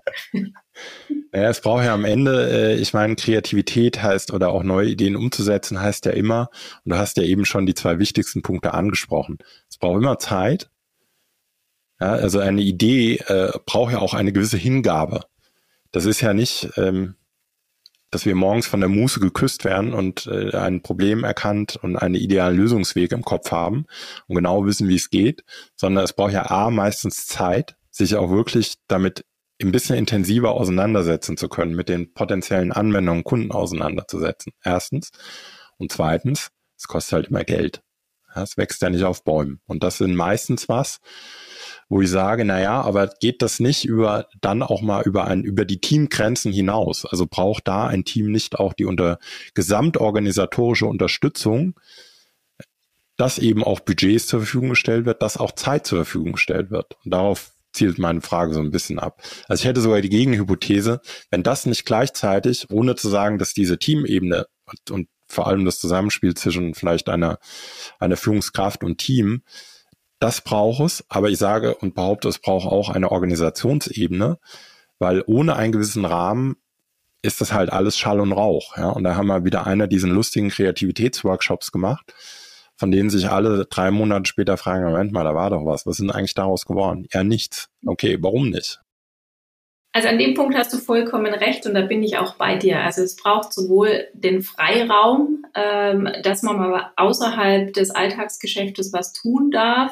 Naja, 1.32 1.50
es 1.50 1.62
braucht 1.62 1.84
ja 1.84 1.93
am 1.93 2.06
Ende, 2.06 2.50
äh, 2.52 2.76
ich 2.76 2.93
meine, 2.93 3.15
Kreativität 3.15 4.02
heißt 4.02 4.32
oder 4.32 4.50
auch 4.50 4.63
neue 4.63 4.89
Ideen 4.89 5.15
umzusetzen, 5.15 5.82
heißt 5.82 6.06
ja 6.06 6.12
immer, 6.12 6.50
und 6.84 6.91
du 6.93 6.98
hast 6.98 7.17
ja 7.17 7.24
eben 7.24 7.46
schon 7.46 7.65
die 7.65 7.74
zwei 7.74 8.00
wichtigsten 8.00 8.41
Punkte 8.41 8.74
angesprochen. 8.74 9.38
Es 9.70 9.78
braucht 9.78 9.98
immer 9.98 10.20
Zeit. 10.20 10.70
Ja, 12.00 12.13
also 12.13 12.39
eine 12.39 12.62
Idee 12.62 13.17
äh, 13.28 13.52
braucht 13.65 13.91
ja 13.93 14.00
auch 14.00 14.13
eine 14.13 14.32
gewisse 14.32 14.58
Hingabe. 14.58 15.22
Das 15.91 16.06
ist 16.06 16.22
ja 16.22 16.34
nicht, 16.34 16.70
ähm, 16.78 17.15
dass 18.12 18.26
wir 18.26 18.36
morgens 18.36 18.67
von 18.67 18.80
der 18.80 18.89
Muße 18.89 19.20
geküsst 19.20 19.65
werden 19.65 19.93
und 19.93 20.28
äh, 20.28 20.56
ein 20.56 20.82
Problem 20.82 21.24
erkannt 21.24 21.78
und 21.82 21.98
einen 21.98 22.15
idealen 22.15 22.56
Lösungsweg 22.56 23.12
im 23.12 23.24
Kopf 23.24 23.52
haben 23.52 23.86
und 24.28 24.36
genau 24.36 24.65
wissen, 24.65 24.88
wie 24.88 24.96
es 24.96 25.10
geht, 25.10 25.43
sondern 25.76 26.04
es 26.04 26.13
braucht 26.13 26.34
ja 26.34 26.50
A 26.50 26.70
meistens 26.70 27.26
Zeit 27.26 27.76
sich 27.97 28.15
auch 28.15 28.29
wirklich 28.29 28.75
damit 28.88 29.25
ein 29.62 29.71
bisschen 29.71 29.95
intensiver 29.95 30.51
auseinandersetzen 30.51 31.36
zu 31.38 31.49
können, 31.49 31.75
mit 31.75 31.89
den 31.89 32.13
potenziellen 32.13 32.71
Anwendungen 32.71 33.23
Kunden 33.23 33.51
auseinanderzusetzen. 33.51 34.53
Erstens. 34.63 35.12
Und 35.77 35.91
zweitens, 35.91 36.49
es 36.77 36.88
kostet 36.88 37.13
halt 37.13 37.27
immer 37.27 37.43
Geld. 37.43 37.81
Es 38.36 38.55
wächst 38.55 38.83
ja 38.83 38.89
nicht 38.91 39.03
auf 39.03 39.23
Bäumen. 39.23 39.62
Und 39.65 39.83
das 39.83 39.97
sind 39.97 40.15
meistens 40.15 40.69
was, 40.69 40.99
wo 41.89 42.01
ich 42.01 42.10
sage, 42.10 42.45
na 42.45 42.62
ja, 42.62 42.81
aber 42.81 43.07
geht 43.19 43.41
das 43.41 43.60
nicht 43.60 43.86
über 43.86 44.27
dann 44.41 44.62
auch 44.62 44.81
mal 44.81 45.03
über 45.03 45.25
ein 45.25 45.43
über 45.43 45.65
die 45.65 45.81
Teamgrenzen 45.81 46.51
hinaus? 46.51 47.05
Also 47.05 47.25
braucht 47.25 47.67
da 47.67 47.88
ein 47.88 48.05
Team 48.05 48.31
nicht 48.31 48.60
auch 48.60 48.73
die 48.73 48.86
unter 48.86 49.17
gesamtorganisatorische 49.55 50.86
Unterstützung, 50.86 51.79
dass 53.15 53.39
eben 53.39 53.63
auch 53.63 53.79
Budgets 53.79 54.27
zur 54.27 54.41
Verfügung 54.41 54.69
gestellt 54.69 55.05
wird, 55.05 55.23
dass 55.23 55.38
auch 55.38 55.53
Zeit 55.53 55.88
zur 55.88 55.99
Verfügung 55.99 56.33
gestellt 56.33 56.69
wird. 56.69 56.95
Und 57.03 57.12
darauf 57.12 57.57
zielt 57.77 57.99
meine 57.99 58.21
Frage 58.21 58.53
so 58.53 58.59
ein 58.59 58.71
bisschen 58.71 58.99
ab. 58.99 59.21
Also 59.47 59.61
ich 59.61 59.67
hätte 59.67 59.81
sogar 59.81 60.01
die 60.01 60.09
Gegenhypothese, 60.09 61.01
wenn 61.29 61.43
das 61.43 61.65
nicht 61.65 61.85
gleichzeitig, 61.85 62.67
ohne 62.69 62.95
zu 62.95 63.07
sagen, 63.09 63.37
dass 63.37 63.53
diese 63.53 63.77
Teamebene 63.77 64.47
und, 64.65 64.91
und 64.91 65.09
vor 65.27 65.47
allem 65.47 65.65
das 65.65 65.79
Zusammenspiel 65.79 66.33
zwischen 66.33 66.73
vielleicht 66.73 67.09
einer, 67.09 67.39
einer 67.99 68.17
Führungskraft 68.17 68.83
und 68.83 68.97
Team, 68.97 69.43
das 70.19 70.41
braucht 70.41 70.81
es, 70.81 71.05
aber 71.09 71.29
ich 71.29 71.37
sage 71.37 71.75
und 71.75 71.93
behaupte, 71.93 72.27
es 72.27 72.39
braucht 72.39 72.65
auch 72.65 72.89
eine 72.89 73.11
Organisationsebene, 73.11 74.39
weil 74.99 75.23
ohne 75.27 75.55
einen 75.55 75.73
gewissen 75.73 76.05
Rahmen 76.05 76.55
ist 77.21 77.41
das 77.41 77.53
halt 77.53 77.71
alles 77.71 77.97
Schall 77.97 78.19
und 78.19 78.31
Rauch. 78.31 78.77
Ja? 78.77 78.89
Und 78.89 79.03
da 79.03 79.15
haben 79.15 79.27
wir 79.27 79.45
wieder 79.45 79.67
einer 79.67 79.87
diesen 79.87 80.11
lustigen 80.11 80.49
Kreativitätsworkshops 80.49 81.71
gemacht, 81.71 82.13
von 82.77 82.91
denen 82.91 83.09
sich 83.09 83.29
alle 83.29 83.65
drei 83.65 83.91
Monate 83.91 84.27
später 84.27 84.55
fragen, 84.55 84.85
Moment 84.85 85.11
mal, 85.11 85.23
da 85.23 85.33
war 85.33 85.49
doch 85.49 85.65
was. 85.65 85.85
Was 85.85 85.97
denn 85.97 86.11
eigentlich 86.11 86.35
daraus 86.35 86.65
geworden? 86.65 87.07
Ja, 87.11 87.23
nichts. 87.23 87.69
Okay, 87.85 88.17
warum 88.21 88.49
nicht? 88.49 88.79
Also 89.93 90.09
an 90.09 90.19
dem 90.19 90.35
Punkt 90.35 90.55
hast 90.55 90.71
du 90.73 90.77
vollkommen 90.77 91.33
recht 91.33 91.65
und 91.65 91.73
da 91.73 91.81
bin 91.81 92.03
ich 92.03 92.19
auch 92.19 92.35
bei 92.35 92.55
dir. 92.55 92.81
Also 92.81 93.01
es 93.01 93.15
braucht 93.15 93.51
sowohl 93.51 94.05
den 94.13 94.43
Freiraum, 94.43 95.43
ähm, 95.55 96.07
dass 96.21 96.43
man 96.43 96.57
mal 96.57 96.91
außerhalb 96.97 97.73
des 97.73 97.89
Alltagsgeschäftes 97.89 98.93
was 98.93 99.11
tun 99.11 99.49
darf, 99.49 99.91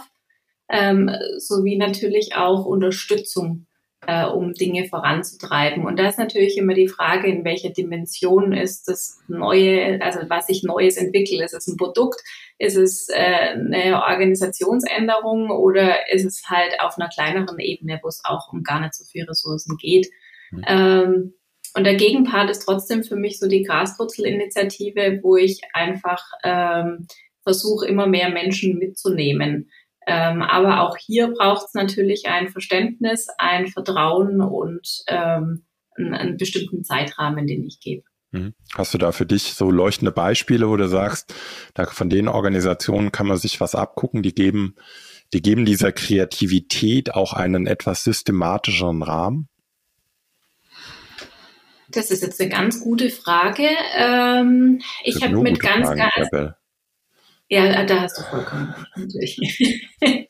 ähm, 0.70 1.10
sowie 1.38 1.76
natürlich 1.78 2.36
auch 2.36 2.66
Unterstützung, 2.66 3.66
äh, 4.08 4.26
um 4.26 4.54
Dinge 4.54 4.86
voranzutreiben. 4.86 5.86
Und 5.86 5.98
da 5.98 6.08
ist 6.08 6.20
natürlich 6.20 6.58
immer 6.58 6.74
die 6.74 6.88
Frage, 6.88 7.28
in 7.28 7.44
welcher 7.44 7.70
Dimension 7.70 8.54
ist 8.54 8.88
das 8.88 9.20
Neue, 9.28 10.02
also 10.02 10.20
was 10.30 10.48
sich 10.48 10.64
Neues 10.64 10.98
entwickelt. 10.98 11.42
Ist 11.42 11.54
es 11.54 11.68
ein 11.68 11.78
Produkt? 11.78 12.22
Ist 12.58 12.78
es 12.78 13.10
äh, 13.10 13.54
eine 13.54 14.02
Organisationsänderung 14.04 15.50
oder 15.50 16.12
ist 16.12 16.26
es 16.26 16.44
halt 16.48 16.80
auf 16.80 16.98
einer 16.98 17.10
kleineren 17.10 17.60
Ebene, 17.60 18.00
wo 18.02 18.08
es 18.08 18.22
auch 18.24 18.52
um 18.52 18.64
gar 18.64 18.80
nicht 18.80 18.94
so 18.94 19.04
viele 19.06 19.30
Ressourcen 19.30 19.78
geht? 19.78 20.08
Mhm. 20.52 20.64
Ähm, 20.68 21.34
und 21.76 21.84
der 21.84 21.96
Gegenpart 21.96 22.50
ist 22.50 22.60
trotzdem 22.60 23.04
für 23.04 23.18
mich 23.18 23.38
so 23.38 23.50
die 23.50 23.64
Graswurzelinitiative, 23.64 25.20
wo 25.24 25.36
ich 25.36 25.60
einfach 25.74 26.24
ähm, 26.44 27.08
versuche, 27.44 27.86
immer 27.86 28.08
mehr 28.08 28.30
Menschen 28.30 28.78
mitzunehmen. 28.78 29.70
Ähm, 30.08 30.42
aber 30.42 30.82
auch 30.82 30.98
hier 30.98 31.28
braucht 31.30 31.68
es 31.68 31.74
natürlich 31.74 32.28
ein 32.28 32.50
Verständnis, 32.50 33.28
ein 33.38 33.68
Vertrauen 33.68 34.42
und 34.42 35.04
ähm, 35.08 35.66
einen, 35.98 36.14
einen 36.14 36.38
bestimmten 36.38 36.84
Zeitrahmen, 36.84 37.48
den 37.48 37.64
ich 37.64 37.80
gebe. 37.80 38.04
Mhm. 38.32 38.54
Hast 38.76 38.94
du 38.94 38.98
da 38.98 39.12
für 39.12 39.26
dich 39.26 39.54
so 39.54 39.72
leuchtende 39.72 40.12
Beispiele, 40.12 40.70
wo 40.70 40.76
du 40.76 40.88
sagst, 40.88 41.34
da 41.74 41.86
von 41.86 42.10
den 42.10 42.28
Organisationen 42.28 43.12
kann 43.12 43.28
man 43.28 43.38
sich 43.38 43.60
was 43.62 43.76
abgucken, 43.76 44.22
die 44.22 44.36
geben, 44.36 44.76
die 45.34 45.42
geben 45.42 45.66
dieser 45.66 45.92
Kreativität 45.92 47.14
auch 47.14 47.34
einen 47.34 47.66
etwas 47.66 48.04
systematischeren 48.04 49.02
Rahmen? 49.02 49.50
Das 51.90 52.12
ist 52.12 52.24
jetzt 52.24 52.42
eine 52.42 52.50
ganz 52.50 52.82
gute 52.82 53.10
Frage. 53.10 53.70
Ähm, 53.96 54.82
ich 55.04 55.24
habe 55.24 55.38
mit 55.42 55.60
ganz, 55.60 55.88
Fragen, 55.88 56.12
ganz, 56.32 56.54
ja, 57.50 57.84
da 57.84 58.02
hast 58.02 58.18
du 58.18 58.24
vollkommen 58.24 58.74
recht, 58.96 59.40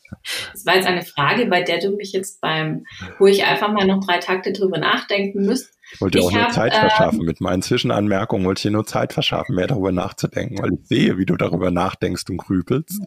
Das 0.54 0.66
war 0.66 0.76
jetzt 0.76 0.88
eine 0.88 1.04
Frage, 1.04 1.46
bei 1.46 1.62
der 1.62 1.80
du 1.80 1.92
mich 1.92 2.12
jetzt 2.14 2.42
beim, 2.42 2.86
wo 3.20 3.28
ich 3.28 3.46
einfach 3.46 3.72
mal 3.72 3.86
noch 3.86 4.04
drei 4.04 4.18
Takte 4.18 4.54
drüber 4.54 4.80
nachdenken 4.80 5.46
müsste. 5.46 5.70
Ich 5.94 6.02
wollte 6.02 6.18
dir 6.18 6.26
auch 6.26 6.32
nur 6.32 6.50
Zeit 6.50 6.74
verschaffen. 6.74 7.20
Ähm, 7.20 7.26
Mit 7.26 7.42
meinen 7.42 7.62
Zwischenanmerkungen 7.62 8.46
wollte 8.46 8.60
ich 8.60 8.64
dir 8.64 8.72
nur 8.72 8.88
Zeit 8.88 9.14
verschaffen, 9.14 9.56
mehr 9.56 9.68
darüber 9.68 9.92
nachzudenken, 9.92 10.58
weil 10.58 10.74
ich 10.74 10.88
sehe, 10.88 11.18
wie 11.18 11.26
du 11.26 11.36
darüber 11.36 11.70
nachdenkst 11.70 12.24
und 12.30 12.38
grübelst. 12.38 13.02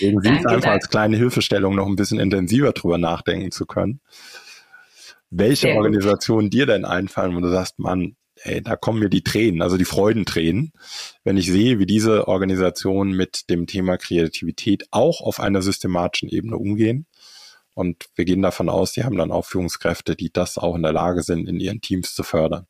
Deswegen 0.00 0.20
siehst 0.20 0.46
einfach 0.46 0.50
danke. 0.50 0.70
als 0.70 0.88
kleine 0.88 1.16
Hilfestellung 1.16 1.74
noch 1.74 1.86
ein 1.86 1.96
bisschen 1.96 2.20
intensiver 2.20 2.72
drüber 2.72 2.98
nachdenken 2.98 3.50
zu 3.50 3.66
können. 3.66 4.00
Welche 5.30 5.74
Organisationen 5.74 6.50
dir 6.50 6.66
denn 6.66 6.84
einfallen, 6.84 7.36
wo 7.36 7.40
du 7.40 7.50
sagst, 7.50 7.78
Mann, 7.78 8.16
ey, 8.42 8.62
da 8.62 8.76
kommen 8.76 9.00
mir 9.00 9.10
die 9.10 9.22
Tränen, 9.22 9.62
also 9.62 9.76
die 9.76 9.84
Freudentränen, 9.84 10.72
wenn 11.24 11.36
ich 11.36 11.46
sehe, 11.46 11.78
wie 11.78 11.86
diese 11.86 12.28
Organisationen 12.28 13.12
mit 13.12 13.50
dem 13.50 13.66
Thema 13.66 13.96
Kreativität 13.96 14.86
auch 14.90 15.20
auf 15.20 15.40
einer 15.40 15.62
systematischen 15.62 16.28
Ebene 16.28 16.56
umgehen. 16.56 17.06
Und 17.74 18.06
wir 18.14 18.24
gehen 18.24 18.42
davon 18.42 18.68
aus, 18.68 18.92
die 18.92 19.04
haben 19.04 19.16
dann 19.16 19.32
auch 19.32 19.46
Führungskräfte, 19.46 20.16
die 20.16 20.32
das 20.32 20.58
auch 20.58 20.74
in 20.74 20.82
der 20.82 20.92
Lage 20.92 21.22
sind, 21.22 21.48
in 21.48 21.60
ihren 21.60 21.80
Teams 21.80 22.14
zu 22.14 22.22
fördern. 22.22 22.66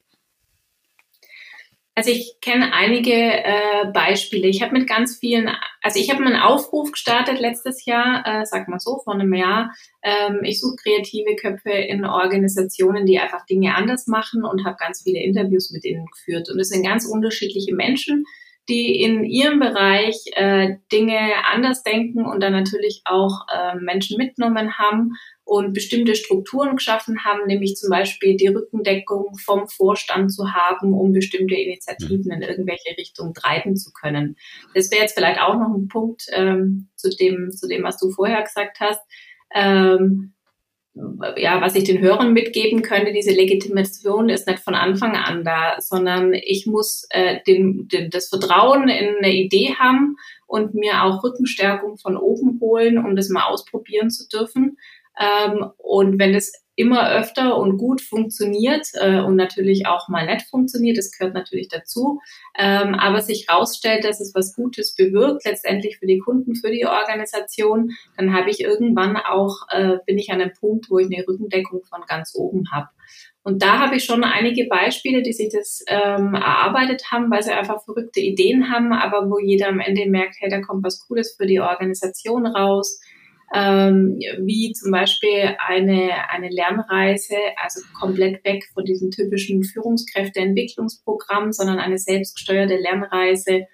Also 2.00 2.12
ich 2.12 2.36
kenne 2.40 2.72
einige 2.72 3.12
äh, 3.12 3.92
Beispiele. 3.92 4.48
Ich 4.48 4.62
habe 4.62 4.72
mit 4.72 4.88
ganz 4.88 5.18
vielen, 5.18 5.50
also 5.82 6.00
ich 6.00 6.10
habe 6.10 6.24
einen 6.24 6.40
Aufruf 6.40 6.92
gestartet 6.92 7.38
letztes 7.40 7.84
Jahr, 7.84 8.24
äh, 8.24 8.46
sag 8.46 8.68
mal 8.68 8.80
so, 8.80 9.02
vor 9.04 9.12
einem 9.12 9.34
Jahr. 9.34 9.74
Ähm, 10.02 10.38
ich 10.42 10.62
suche 10.62 10.76
kreative 10.76 11.36
Köpfe 11.36 11.68
in 11.68 12.06
Organisationen, 12.06 13.04
die 13.04 13.18
einfach 13.18 13.44
Dinge 13.44 13.74
anders 13.74 14.06
machen 14.06 14.44
und 14.44 14.64
habe 14.64 14.78
ganz 14.80 15.02
viele 15.02 15.22
Interviews 15.22 15.72
mit 15.72 15.84
ihnen 15.84 16.06
geführt. 16.06 16.48
Und 16.48 16.58
es 16.58 16.70
sind 16.70 16.86
ganz 16.86 17.04
unterschiedliche 17.04 17.74
Menschen, 17.74 18.24
die 18.70 19.02
in 19.02 19.24
ihrem 19.24 19.58
Bereich 19.58 20.16
äh, 20.32 20.76
Dinge 20.92 21.18
anders 21.52 21.82
denken 21.82 22.24
und 22.24 22.40
dann 22.40 22.52
natürlich 22.52 23.02
auch 23.04 23.46
äh, 23.52 23.74
Menschen 23.76 24.16
mitgenommen 24.16 24.78
haben 24.78 25.12
und 25.44 25.72
bestimmte 25.72 26.14
Strukturen 26.14 26.76
geschaffen 26.76 27.24
haben, 27.24 27.46
nämlich 27.46 27.74
zum 27.74 27.90
Beispiel 27.90 28.36
die 28.36 28.46
Rückendeckung 28.46 29.36
vom 29.44 29.66
Vorstand 29.66 30.32
zu 30.32 30.52
haben, 30.52 30.94
um 30.94 31.12
bestimmte 31.12 31.56
Initiativen 31.56 32.30
in 32.30 32.42
irgendwelche 32.42 32.96
Richtungen 32.96 33.34
treiben 33.34 33.76
zu 33.76 33.90
können. 33.92 34.36
Das 34.74 34.92
wäre 34.92 35.02
jetzt 35.02 35.18
vielleicht 35.18 35.40
auch 35.40 35.54
noch 35.54 35.74
ein 35.74 35.88
Punkt 35.88 36.26
ähm, 36.32 36.88
zu 36.94 37.10
dem, 37.10 37.50
zu 37.50 37.66
dem, 37.66 37.82
was 37.82 37.98
du 37.98 38.10
vorher 38.10 38.42
gesagt 38.42 38.78
hast. 38.78 39.02
Ähm, 39.52 40.34
ja, 41.36 41.60
was 41.60 41.76
ich 41.76 41.84
den 41.84 42.00
Hörern 42.00 42.32
mitgeben 42.32 42.82
könnte, 42.82 43.12
diese 43.12 43.30
Legitimation 43.30 44.28
ist 44.28 44.46
nicht 44.46 44.60
von 44.60 44.74
Anfang 44.74 45.16
an 45.16 45.44
da, 45.44 45.76
sondern 45.78 46.32
ich 46.32 46.66
muss 46.66 47.06
äh, 47.10 47.38
den, 47.46 47.88
den, 47.88 48.10
das 48.10 48.28
Vertrauen 48.28 48.88
in 48.88 49.16
eine 49.18 49.32
Idee 49.32 49.76
haben 49.78 50.16
und 50.46 50.74
mir 50.74 51.04
auch 51.04 51.22
Rückenstärkung 51.22 51.96
von 51.96 52.16
oben 52.16 52.58
holen, 52.60 52.98
um 52.98 53.14
das 53.14 53.28
mal 53.28 53.44
ausprobieren 53.44 54.10
zu 54.10 54.28
dürfen. 54.28 54.78
Ähm, 55.18 55.70
und 55.78 56.18
wenn 56.18 56.34
es 56.34 56.52
immer 56.80 57.10
öfter 57.10 57.58
und 57.58 57.76
gut 57.76 58.00
funktioniert 58.00 58.86
äh, 58.94 59.20
und 59.20 59.36
natürlich 59.36 59.86
auch 59.86 60.08
mal 60.08 60.24
nett 60.24 60.42
funktioniert, 60.42 60.96
das 60.96 61.10
gehört 61.10 61.34
natürlich 61.34 61.68
dazu, 61.68 62.20
ähm, 62.58 62.94
aber 62.94 63.20
sich 63.20 63.48
herausstellt, 63.48 64.04
dass 64.04 64.20
es 64.20 64.34
was 64.34 64.54
Gutes 64.54 64.94
bewirkt, 64.94 65.44
letztendlich 65.44 65.98
für 65.98 66.06
die 66.06 66.20
Kunden, 66.20 66.54
für 66.54 66.70
die 66.70 66.86
Organisation, 66.86 67.92
dann 68.16 68.32
habe 68.34 68.50
ich 68.50 68.60
irgendwann 68.60 69.16
auch, 69.16 69.68
äh, 69.70 69.98
bin 70.06 70.16
ich 70.16 70.30
an 70.30 70.40
einem 70.40 70.52
Punkt, 70.58 70.86
wo 70.88 70.98
ich 70.98 71.06
eine 71.06 71.26
Rückendeckung 71.26 71.82
von 71.84 72.00
ganz 72.08 72.34
oben 72.34 72.64
habe. 72.72 72.88
Und 73.42 73.62
da 73.62 73.78
habe 73.78 73.96
ich 73.96 74.04
schon 74.04 74.22
einige 74.22 74.66
Beispiele, 74.66 75.22
die 75.22 75.32
sich 75.32 75.50
das 75.50 75.82
ähm, 75.86 76.34
erarbeitet 76.34 77.10
haben, 77.10 77.30
weil 77.30 77.42
sie 77.42 77.52
einfach 77.52 77.82
verrückte 77.84 78.20
Ideen 78.20 78.70
haben, 78.70 78.92
aber 78.92 79.30
wo 79.30 79.38
jeder 79.38 79.68
am 79.68 79.80
Ende 79.80 80.08
merkt, 80.08 80.36
hey, 80.40 80.50
da 80.50 80.60
kommt 80.60 80.84
was 80.84 81.06
Cooles 81.06 81.34
für 81.36 81.46
die 81.46 81.60
Organisation 81.60 82.46
raus 82.46 83.00
ähm, 83.52 84.18
wie 84.40 84.72
zum 84.72 84.92
Beispiel 84.92 85.56
eine, 85.58 86.30
eine 86.30 86.50
Lernreise, 86.50 87.36
also 87.62 87.80
komplett 87.98 88.44
weg 88.44 88.64
von 88.72 88.84
diesem 88.84 89.10
typischen 89.10 89.64
Führungskräfteentwicklungsprogramm, 89.64 91.52
sondern 91.52 91.78
eine 91.78 91.98
selbstgesteuerte 91.98 92.76
Lernreise 92.76 93.66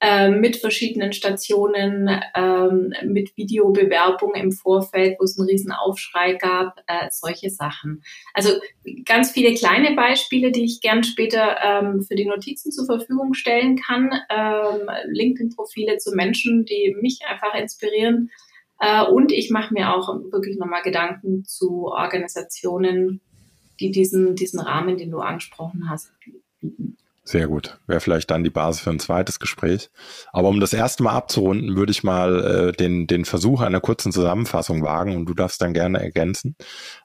äh, 0.00 0.30
mit 0.30 0.56
verschiedenen 0.56 1.12
Stationen, 1.12 2.10
ähm, 2.34 2.92
mit 3.04 3.36
Videobewerbung 3.36 4.34
im 4.34 4.50
Vorfeld, 4.50 5.16
wo 5.18 5.24
es 5.24 5.38
einen 5.38 5.48
riesen 5.48 5.70
Aufschrei 5.70 6.34
gab, 6.34 6.80
äh, 6.88 7.08
solche 7.10 7.50
Sachen. 7.50 8.02
Also 8.34 8.50
ganz 9.04 9.30
viele 9.30 9.54
kleine 9.54 9.94
Beispiele, 9.94 10.50
die 10.50 10.64
ich 10.64 10.80
gern 10.80 11.04
später 11.04 11.56
ähm, 11.62 12.02
für 12.02 12.16
die 12.16 12.26
Notizen 12.26 12.72
zur 12.72 12.86
Verfügung 12.86 13.32
stellen 13.32 13.76
kann. 13.76 14.10
Ähm, 14.28 14.90
LinkedIn-Profile 15.06 15.98
zu 15.98 16.14
Menschen, 16.16 16.64
die 16.64 16.96
mich 17.00 17.20
einfach 17.28 17.54
inspirieren 17.54 18.30
äh, 18.80 19.04
und 19.04 19.32
ich 19.32 19.50
mache 19.50 19.72
mir 19.72 19.94
auch 19.94 20.08
wirklich 20.30 20.56
nochmal 20.56 20.82
Gedanken 20.82 21.44
zu 21.44 21.86
Organisationen, 21.86 23.20
die 23.80 23.90
diesen, 23.90 24.34
diesen 24.34 24.60
Rahmen, 24.60 24.96
den 24.96 25.10
du 25.10 25.18
angesprochen 25.20 25.88
hast, 25.90 26.12
bieten. 26.60 26.96
Sehr 27.26 27.48
gut. 27.48 27.78
Wäre 27.86 28.00
vielleicht 28.00 28.30
dann 28.30 28.44
die 28.44 28.50
Basis 28.50 28.82
für 28.82 28.90
ein 28.90 29.00
zweites 29.00 29.40
Gespräch. 29.40 29.88
Aber 30.32 30.48
um 30.48 30.60
das 30.60 30.74
erste 30.74 31.02
Mal 31.02 31.12
abzurunden, 31.12 31.74
würde 31.74 31.90
ich 31.90 32.04
mal 32.04 32.44
äh, 32.44 32.72
den, 32.72 33.06
den 33.06 33.24
Versuch 33.24 33.62
einer 33.62 33.80
kurzen 33.80 34.12
Zusammenfassung 34.12 34.82
wagen 34.82 35.16
und 35.16 35.24
du 35.24 35.32
darfst 35.32 35.62
dann 35.62 35.72
gerne 35.72 36.00
ergänzen. 36.00 36.54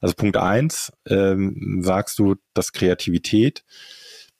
Also 0.01 0.15
Punkt 0.15 0.35
eins 0.35 0.91
ähm, 1.07 1.79
sagst 1.81 2.19
du, 2.19 2.35
dass 2.53 2.73
Kreativität 2.73 3.63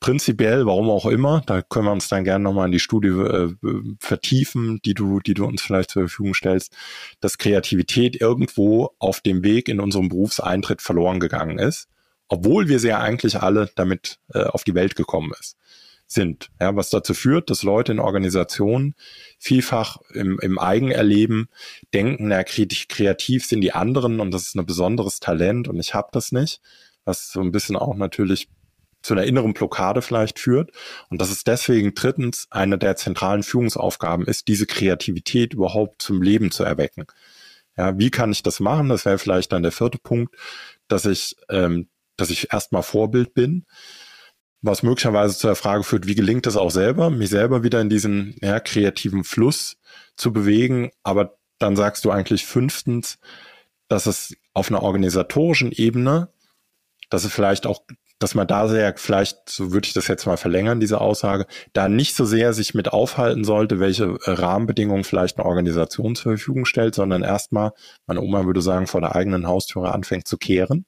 prinzipiell, 0.00 0.66
warum 0.66 0.90
auch 0.90 1.06
immer, 1.06 1.42
da 1.46 1.62
können 1.62 1.84
wir 1.84 1.92
uns 1.92 2.08
dann 2.08 2.24
gerne 2.24 2.42
nochmal 2.42 2.66
in 2.66 2.72
die 2.72 2.80
Studie 2.80 3.08
äh, 3.08 3.54
vertiefen, 4.00 4.80
die 4.84 4.94
du, 4.94 5.20
die 5.20 5.34
du 5.34 5.44
uns 5.44 5.62
vielleicht 5.62 5.90
zur 5.90 6.02
Verfügung 6.02 6.34
stellst, 6.34 6.74
dass 7.20 7.38
Kreativität 7.38 8.20
irgendwo 8.20 8.90
auf 8.98 9.20
dem 9.20 9.44
Weg 9.44 9.68
in 9.68 9.78
unserem 9.78 10.08
Berufseintritt 10.08 10.80
verloren 10.82 11.20
gegangen 11.20 11.58
ist, 11.58 11.88
obwohl 12.28 12.68
wir 12.68 12.80
sie 12.80 12.88
ja 12.88 13.00
eigentlich 13.00 13.40
alle 13.40 13.70
damit 13.76 14.18
äh, 14.32 14.44
auf 14.44 14.64
die 14.64 14.74
Welt 14.74 14.96
gekommen 14.96 15.32
ist 15.38 15.56
sind. 16.12 16.50
Ja, 16.60 16.74
was 16.74 16.90
dazu 16.90 17.14
führt, 17.14 17.50
dass 17.50 17.62
Leute 17.62 17.92
in 17.92 18.00
Organisationen 18.00 18.96
vielfach 19.38 19.98
im, 20.12 20.40
im 20.40 20.58
Eigenerleben 20.58 21.48
denken, 21.94 22.28
na, 22.28 22.42
kreativ 22.42 23.46
sind 23.46 23.60
die 23.60 23.72
anderen 23.72 24.18
und 24.18 24.32
das 24.32 24.42
ist 24.42 24.56
ein 24.56 24.66
besonderes 24.66 25.20
Talent 25.20 25.68
und 25.68 25.78
ich 25.78 25.94
habe 25.94 26.08
das 26.10 26.32
nicht, 26.32 26.60
was 27.04 27.30
so 27.30 27.40
ein 27.40 27.52
bisschen 27.52 27.76
auch 27.76 27.94
natürlich 27.94 28.48
zu 29.02 29.14
einer 29.14 29.24
inneren 29.24 29.54
Blockade 29.54 30.02
vielleicht 30.02 30.38
führt. 30.38 30.70
Und 31.08 31.20
dass 31.20 31.30
es 31.30 31.44
deswegen 31.44 31.94
drittens 31.94 32.46
eine 32.50 32.78
der 32.78 32.96
zentralen 32.96 33.42
Führungsaufgaben 33.42 34.26
ist, 34.26 34.48
diese 34.48 34.66
Kreativität 34.66 35.54
überhaupt 35.54 36.02
zum 36.02 36.22
Leben 36.22 36.50
zu 36.50 36.64
erwecken. 36.64 37.06
Ja, 37.76 37.98
wie 37.98 38.10
kann 38.10 38.32
ich 38.32 38.42
das 38.42 38.60
machen? 38.60 38.88
Das 38.88 39.04
wäre 39.04 39.18
vielleicht 39.18 39.52
dann 39.52 39.62
der 39.62 39.72
vierte 39.72 39.98
Punkt, 39.98 40.34
dass 40.88 41.06
ich, 41.06 41.36
ähm, 41.48 41.88
dass 42.16 42.30
ich 42.30 42.52
erstmal 42.52 42.82
Vorbild 42.82 43.32
bin, 43.32 43.64
was 44.62 44.82
möglicherweise 44.82 45.36
zu 45.36 45.46
der 45.46 45.56
Frage 45.56 45.84
führt, 45.84 46.06
wie 46.06 46.14
gelingt 46.14 46.46
es 46.46 46.56
auch 46.56 46.70
selber, 46.70 47.08
mich 47.08 47.30
selber 47.30 47.62
wieder 47.62 47.80
in 47.80 47.88
diesen 47.88 48.36
ja, 48.42 48.60
kreativen 48.60 49.24
Fluss 49.24 49.76
zu 50.16 50.32
bewegen. 50.32 50.90
Aber 51.02 51.38
dann 51.58 51.76
sagst 51.76 52.04
du 52.04 52.10
eigentlich 52.10 52.44
fünftens, 52.44 53.18
dass 53.88 54.06
es 54.06 54.36
auf 54.52 54.68
einer 54.68 54.82
organisatorischen 54.82 55.72
Ebene, 55.72 56.32
dass 57.08 57.24
es 57.24 57.32
vielleicht 57.32 57.66
auch 57.66 57.82
dass 58.20 58.34
man 58.34 58.46
da 58.46 58.68
sehr, 58.68 58.94
vielleicht, 58.96 59.48
so 59.48 59.72
würde 59.72 59.86
ich 59.86 59.94
das 59.94 60.06
jetzt 60.06 60.26
mal 60.26 60.36
verlängern, 60.36 60.78
diese 60.78 61.00
Aussage, 61.00 61.46
da 61.72 61.88
nicht 61.88 62.14
so 62.14 62.26
sehr 62.26 62.52
sich 62.52 62.74
mit 62.74 62.92
aufhalten 62.92 63.44
sollte, 63.44 63.80
welche 63.80 64.18
Rahmenbedingungen 64.22 65.04
vielleicht 65.04 65.38
eine 65.38 65.46
Organisation 65.46 66.14
zur 66.14 66.32
Verfügung 66.32 66.66
stellt, 66.66 66.94
sondern 66.94 67.22
erstmal, 67.22 67.72
meine 68.06 68.20
Oma 68.20 68.44
würde 68.44 68.60
sagen, 68.60 68.86
vor 68.86 69.00
der 69.00 69.16
eigenen 69.16 69.46
Haustüre 69.46 69.92
anfängt 69.92 70.28
zu 70.28 70.36
kehren. 70.36 70.84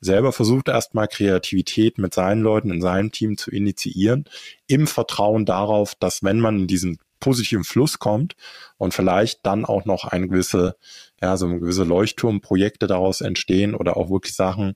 Selber 0.00 0.32
versucht 0.32 0.68
erstmal 0.68 1.06
Kreativität 1.06 1.98
mit 1.98 2.12
seinen 2.12 2.42
Leuten 2.42 2.72
in 2.72 2.82
seinem 2.82 3.12
Team 3.12 3.38
zu 3.38 3.52
initiieren, 3.52 4.24
im 4.66 4.88
Vertrauen 4.88 5.46
darauf, 5.46 5.94
dass 5.94 6.24
wenn 6.24 6.40
man 6.40 6.58
in 6.58 6.66
diesen 6.66 6.98
positiven 7.22 7.64
Fluss 7.64 7.98
kommt 7.98 8.34
und 8.76 8.92
vielleicht 8.92 9.46
dann 9.46 9.64
auch 9.64 9.86
noch 9.86 10.04
eine 10.04 10.28
gewisse, 10.28 10.76
ja, 11.22 11.36
so 11.36 11.46
eine 11.46 11.60
gewisse 11.60 11.84
Leuchtturmprojekte 11.84 12.86
daraus 12.86 13.20
entstehen 13.22 13.74
oder 13.74 13.96
auch 13.96 14.10
wirklich 14.10 14.34
Sachen, 14.34 14.74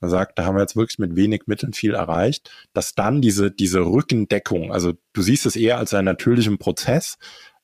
man 0.00 0.10
sagt, 0.10 0.38
da 0.38 0.44
haben 0.44 0.56
wir 0.56 0.62
jetzt 0.62 0.76
wirklich 0.76 0.98
mit 0.98 1.16
wenig 1.16 1.42
Mitteln 1.46 1.72
viel 1.72 1.94
erreicht, 1.94 2.50
dass 2.72 2.94
dann 2.94 3.20
diese, 3.20 3.50
diese 3.50 3.80
Rückendeckung, 3.80 4.72
also 4.72 4.94
du 5.12 5.22
siehst 5.22 5.44
es 5.44 5.56
eher 5.56 5.78
als 5.78 5.92
einen 5.92 6.06
natürlichen 6.06 6.58
Prozess, 6.58 7.18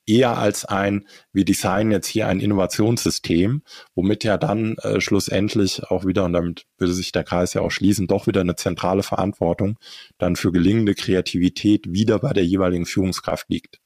eher 0.06 0.36
als 0.36 0.64
ein, 0.64 1.06
wir 1.32 1.44
designen 1.44 1.92
jetzt 1.92 2.08
hier 2.08 2.26
ein 2.28 2.40
Innovationssystem, 2.40 3.62
womit 3.94 4.24
ja 4.24 4.36
dann 4.36 4.76
äh, 4.78 5.00
schlussendlich 5.00 5.84
auch 5.84 6.04
wieder, 6.04 6.24
und 6.24 6.32
damit 6.32 6.66
würde 6.76 6.92
sich 6.92 7.12
der 7.12 7.24
Kreis 7.24 7.54
ja 7.54 7.62
auch 7.62 7.70
schließen, 7.70 8.06
doch 8.06 8.26
wieder 8.26 8.40
eine 8.40 8.56
zentrale 8.56 9.02
Verantwortung 9.02 9.78
dann 10.18 10.36
für 10.36 10.52
gelingende 10.52 10.94
Kreativität 10.94 11.92
wieder 11.92 12.18
bei 12.18 12.32
der 12.32 12.44
jeweiligen 12.44 12.86
Führungskraft 12.86 13.48
liegt. 13.48 13.80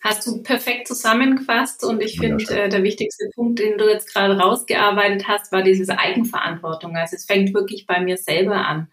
Hast 0.00 0.26
du 0.26 0.42
perfekt 0.42 0.86
zusammengefasst 0.86 1.84
und 1.84 2.00
ich 2.02 2.20
finde, 2.20 2.44
äh, 2.54 2.68
der 2.68 2.84
wichtigste 2.84 3.28
Punkt, 3.34 3.58
den 3.58 3.78
du 3.78 3.88
jetzt 3.88 4.12
gerade 4.12 4.38
rausgearbeitet 4.38 5.26
hast, 5.26 5.50
war 5.50 5.62
diese 5.62 5.98
Eigenverantwortung. 5.98 6.96
Also 6.96 7.16
es 7.16 7.26
fängt 7.26 7.52
wirklich 7.52 7.86
bei 7.86 8.00
mir 8.00 8.16
selber 8.16 8.66
an. 8.66 8.88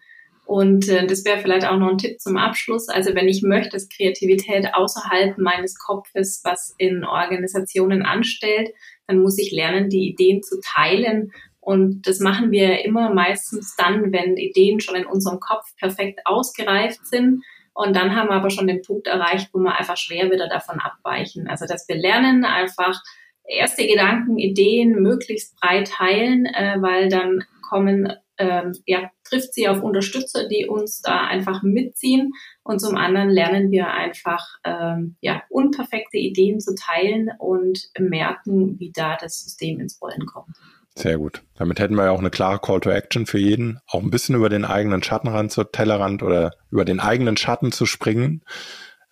Und 0.46 0.88
äh, 0.88 1.06
das 1.06 1.24
wäre 1.24 1.38
vielleicht 1.38 1.66
auch 1.66 1.76
noch 1.76 1.90
ein 1.90 1.98
Tipp 1.98 2.20
zum 2.20 2.36
Abschluss. 2.36 2.88
Also 2.88 3.14
wenn 3.14 3.28
ich 3.28 3.42
möchte, 3.42 3.70
dass 3.70 3.88
Kreativität 3.88 4.74
außerhalb 4.74 5.38
meines 5.38 5.78
Kopfes 5.78 6.40
was 6.44 6.74
in 6.78 7.04
Organisationen 7.04 8.02
anstellt, 8.02 8.70
dann 9.06 9.20
muss 9.20 9.38
ich 9.38 9.52
lernen, 9.52 9.88
die 9.88 10.08
Ideen 10.08 10.42
zu 10.42 10.60
teilen. 10.60 11.32
Und 11.60 12.06
das 12.06 12.20
machen 12.20 12.50
wir 12.50 12.84
immer 12.84 13.12
meistens 13.12 13.74
dann, 13.76 14.12
wenn 14.12 14.36
Ideen 14.36 14.80
schon 14.80 14.96
in 14.96 15.06
unserem 15.06 15.40
Kopf 15.40 15.64
perfekt 15.78 16.20
ausgereift 16.24 17.06
sind 17.06 17.42
und 17.76 17.94
dann 17.94 18.16
haben 18.16 18.30
wir 18.30 18.36
aber 18.36 18.48
schon 18.48 18.66
den 18.66 18.80
Punkt 18.80 19.06
erreicht, 19.06 19.50
wo 19.52 19.58
wir 19.58 19.78
einfach 19.78 19.98
schwer 19.98 20.30
wieder 20.30 20.48
davon 20.48 20.80
abweichen. 20.80 21.46
Also 21.46 21.66
dass 21.66 21.86
wir 21.88 21.96
lernen, 21.96 22.46
einfach 22.46 22.98
erste 23.44 23.86
Gedanken, 23.86 24.38
Ideen 24.38 25.02
möglichst 25.02 25.60
breit 25.60 25.88
teilen, 25.88 26.46
äh, 26.46 26.76
weil 26.80 27.10
dann 27.10 27.44
kommen, 27.60 28.10
ähm, 28.38 28.72
ja, 28.86 29.10
trifft 29.24 29.52
sie 29.52 29.68
auf 29.68 29.82
Unterstützer, 29.82 30.48
die 30.48 30.66
uns 30.66 31.02
da 31.02 31.26
einfach 31.26 31.62
mitziehen. 31.62 32.32
Und 32.62 32.80
zum 32.80 32.96
anderen 32.96 33.28
lernen 33.28 33.70
wir 33.70 33.88
einfach, 33.88 34.56
ähm, 34.64 35.16
ja, 35.20 35.42
unperfekte 35.50 36.16
Ideen 36.16 36.60
zu 36.60 36.74
teilen 36.74 37.30
und 37.38 37.90
merken, 37.98 38.80
wie 38.80 38.90
da 38.90 39.18
das 39.20 39.42
System 39.42 39.80
ins 39.80 40.00
Rollen 40.00 40.24
kommt. 40.24 40.56
Sehr 40.98 41.18
gut. 41.18 41.42
Damit 41.56 41.78
hätten 41.78 41.94
wir 41.94 42.06
ja 42.06 42.10
auch 42.10 42.18
eine 42.18 42.30
klare 42.30 42.58
Call 42.58 42.80
to 42.80 42.90
Action 42.90 43.26
für 43.26 43.38
jeden, 43.38 43.80
auch 43.86 44.02
ein 44.02 44.10
bisschen 44.10 44.34
über 44.34 44.48
den 44.48 44.64
eigenen 44.64 45.02
Schattenrand 45.02 45.52
zur 45.52 45.70
Tellerrand 45.70 46.22
oder 46.22 46.52
über 46.70 46.86
den 46.86 47.00
eigenen 47.00 47.36
Schatten 47.36 47.70
zu 47.70 47.84
springen 47.84 48.42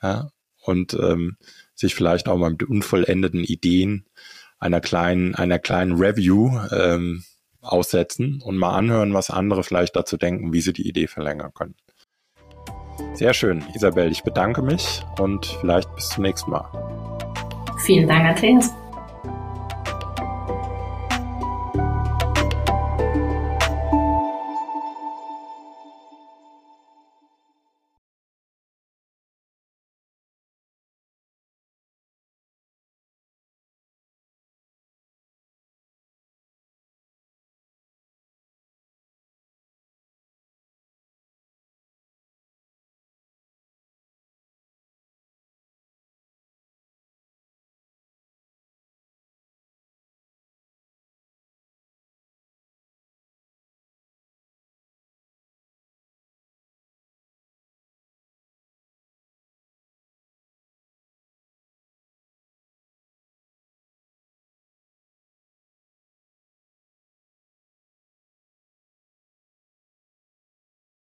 ja, 0.03 0.31
und 0.62 0.94
ähm, 0.94 1.37
sich 1.75 1.94
vielleicht 1.94 2.27
auch 2.27 2.38
mal 2.38 2.51
mit 2.51 2.62
unvollendeten 2.62 3.44
Ideen 3.44 4.07
einer 4.59 4.81
kleinen, 4.81 5.35
einer 5.35 5.59
kleinen 5.59 5.92
Review 5.97 6.59
ähm, 6.73 7.23
aussetzen 7.61 8.40
und 8.42 8.57
mal 8.57 8.75
anhören, 8.75 9.12
was 9.12 9.29
andere 9.29 9.62
vielleicht 9.62 9.94
dazu 9.94 10.16
denken, 10.16 10.55
wie 10.55 10.62
sie 10.62 10.73
die 10.73 10.88
Idee 10.88 11.07
verlängern 11.07 11.53
können. 11.53 11.75
Sehr 13.12 13.35
schön, 13.35 13.62
Isabel, 13.75 14.11
ich 14.11 14.23
bedanke 14.23 14.62
mich 14.62 15.03
und 15.18 15.44
vielleicht 15.61 15.94
bis 15.97 16.09
zum 16.09 16.23
nächsten 16.23 16.51
Mal. 16.51 16.64
Vielen 17.85 18.09
Dank, 18.09 18.25
Matthias. 18.25 18.73